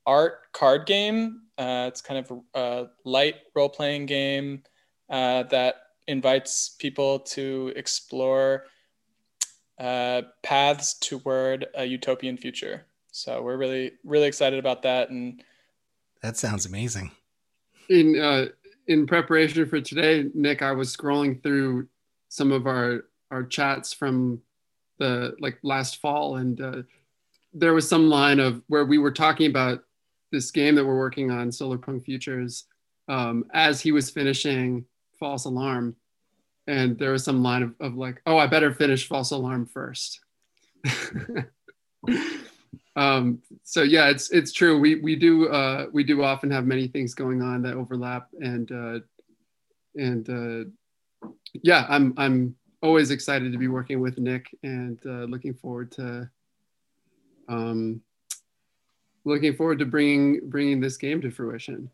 art 0.06 0.52
card 0.52 0.86
game. 0.86 1.42
Uh, 1.58 1.86
it's 1.88 2.00
kind 2.00 2.24
of 2.24 2.40
a 2.54 2.86
light 3.04 3.36
role 3.54 3.68
playing 3.68 4.06
game 4.06 4.62
uh, 5.10 5.44
that 5.44 5.76
invites 6.06 6.76
people 6.78 7.18
to 7.20 7.72
explore 7.76 8.64
uh, 9.78 10.22
paths 10.42 10.94
toward 10.94 11.66
a 11.74 11.84
utopian 11.84 12.36
future. 12.36 12.86
So 13.10 13.42
we're 13.42 13.56
really 13.56 13.92
really 14.04 14.26
excited 14.26 14.58
about 14.58 14.82
that 14.82 15.10
and 15.10 15.42
that 16.22 16.36
sounds 16.38 16.64
amazing. 16.64 17.10
In 17.90 18.18
uh, 18.18 18.46
in 18.86 19.06
preparation 19.06 19.66
for 19.66 19.80
today, 19.80 20.28
Nick, 20.34 20.62
I 20.62 20.72
was 20.72 20.94
scrolling 20.94 21.42
through 21.42 21.88
some 22.28 22.52
of 22.52 22.66
our 22.66 23.04
our 23.30 23.42
chats 23.42 23.92
from 23.92 24.40
the 24.98 25.34
like 25.40 25.58
last 25.62 26.00
fall, 26.00 26.36
and 26.36 26.60
uh, 26.60 26.82
there 27.52 27.74
was 27.74 27.88
some 27.88 28.08
line 28.08 28.40
of 28.40 28.62
where 28.68 28.84
we 28.84 28.98
were 28.98 29.10
talking 29.10 29.50
about 29.50 29.82
this 30.30 30.50
game 30.50 30.74
that 30.74 30.84
we're 30.84 30.98
working 30.98 31.30
on, 31.30 31.50
Solar 31.50 31.78
Punk 31.78 32.04
Futures, 32.04 32.64
um, 33.08 33.44
as 33.52 33.80
he 33.80 33.92
was 33.92 34.10
finishing 34.10 34.84
False 35.18 35.44
Alarm, 35.44 35.96
and 36.66 36.98
there 36.98 37.12
was 37.12 37.24
some 37.24 37.42
line 37.42 37.62
of, 37.62 37.74
of 37.80 37.96
like, 37.96 38.20
oh, 38.26 38.36
I 38.36 38.46
better 38.46 38.72
finish 38.72 39.06
False 39.08 39.30
Alarm 39.30 39.66
first. 39.66 40.20
um, 42.96 43.42
so 43.62 43.82
yeah, 43.82 44.08
it's 44.08 44.30
it's 44.30 44.52
true. 44.52 44.78
We 44.78 44.96
we 44.96 45.16
do 45.16 45.48
uh, 45.48 45.86
we 45.92 46.04
do 46.04 46.22
often 46.22 46.50
have 46.50 46.66
many 46.66 46.86
things 46.86 47.14
going 47.14 47.42
on 47.42 47.62
that 47.62 47.74
overlap, 47.74 48.28
and 48.40 48.70
uh, 48.70 49.00
and 49.96 50.28
uh, 50.30 51.28
yeah, 51.62 51.86
I'm 51.88 52.14
I'm 52.16 52.54
always 52.82 53.10
excited 53.10 53.50
to 53.52 53.58
be 53.58 53.68
working 53.68 54.00
with 54.00 54.18
Nick 54.18 54.56
and 54.62 54.98
uh, 55.06 55.24
looking 55.24 55.54
forward 55.54 55.90
to 55.92 56.30
um, 57.48 58.00
looking 59.24 59.54
forward 59.56 59.78
to 59.80 59.86
bringing 59.86 60.48
bringing 60.48 60.80
this 60.80 60.96
game 60.96 61.20
to 61.22 61.30
fruition. 61.30 61.90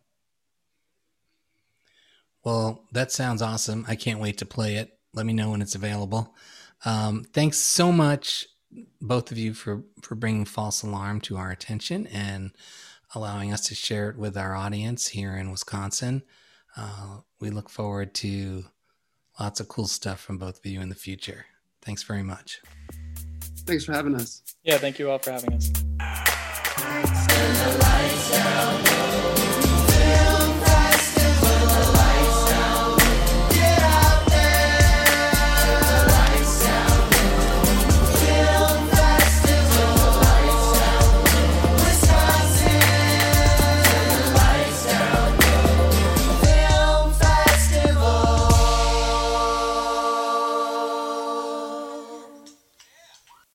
Well, 2.44 2.84
that 2.92 3.12
sounds 3.12 3.42
awesome. 3.42 3.84
I 3.88 3.96
can't 3.96 4.20
wait 4.20 4.38
to 4.38 4.46
play 4.46 4.76
it. 4.76 4.98
Let 5.12 5.26
me 5.26 5.32
know 5.32 5.50
when 5.50 5.62
it's 5.62 5.74
available. 5.74 6.34
Um, 6.84 7.24
thanks 7.34 7.58
so 7.58 7.92
much, 7.92 8.46
both 9.00 9.30
of 9.30 9.38
you, 9.38 9.54
for 9.54 9.82
for 10.02 10.14
bringing 10.14 10.44
False 10.44 10.82
Alarm 10.82 11.20
to 11.22 11.36
our 11.36 11.50
attention 11.50 12.06
and 12.08 12.52
allowing 13.14 13.52
us 13.52 13.66
to 13.66 13.74
share 13.74 14.10
it 14.10 14.16
with 14.16 14.36
our 14.36 14.54
audience 14.54 15.08
here 15.08 15.36
in 15.36 15.50
Wisconsin. 15.50 16.22
Uh, 16.76 17.18
we 17.40 17.50
look 17.50 17.68
forward 17.68 18.14
to 18.14 18.64
lots 19.38 19.60
of 19.60 19.68
cool 19.68 19.86
stuff 19.86 20.20
from 20.20 20.38
both 20.38 20.58
of 20.58 20.66
you 20.66 20.80
in 20.80 20.88
the 20.88 20.94
future. 20.94 21.46
Thanks 21.82 22.02
very 22.02 22.22
much. 22.22 22.60
Thanks 23.66 23.84
for 23.84 23.92
having 23.92 24.14
us. 24.14 24.42
Yeah, 24.62 24.78
thank 24.78 24.98
you 24.98 25.10
all 25.10 25.18
for 25.18 25.32
having 25.32 25.54
us. 25.54 25.70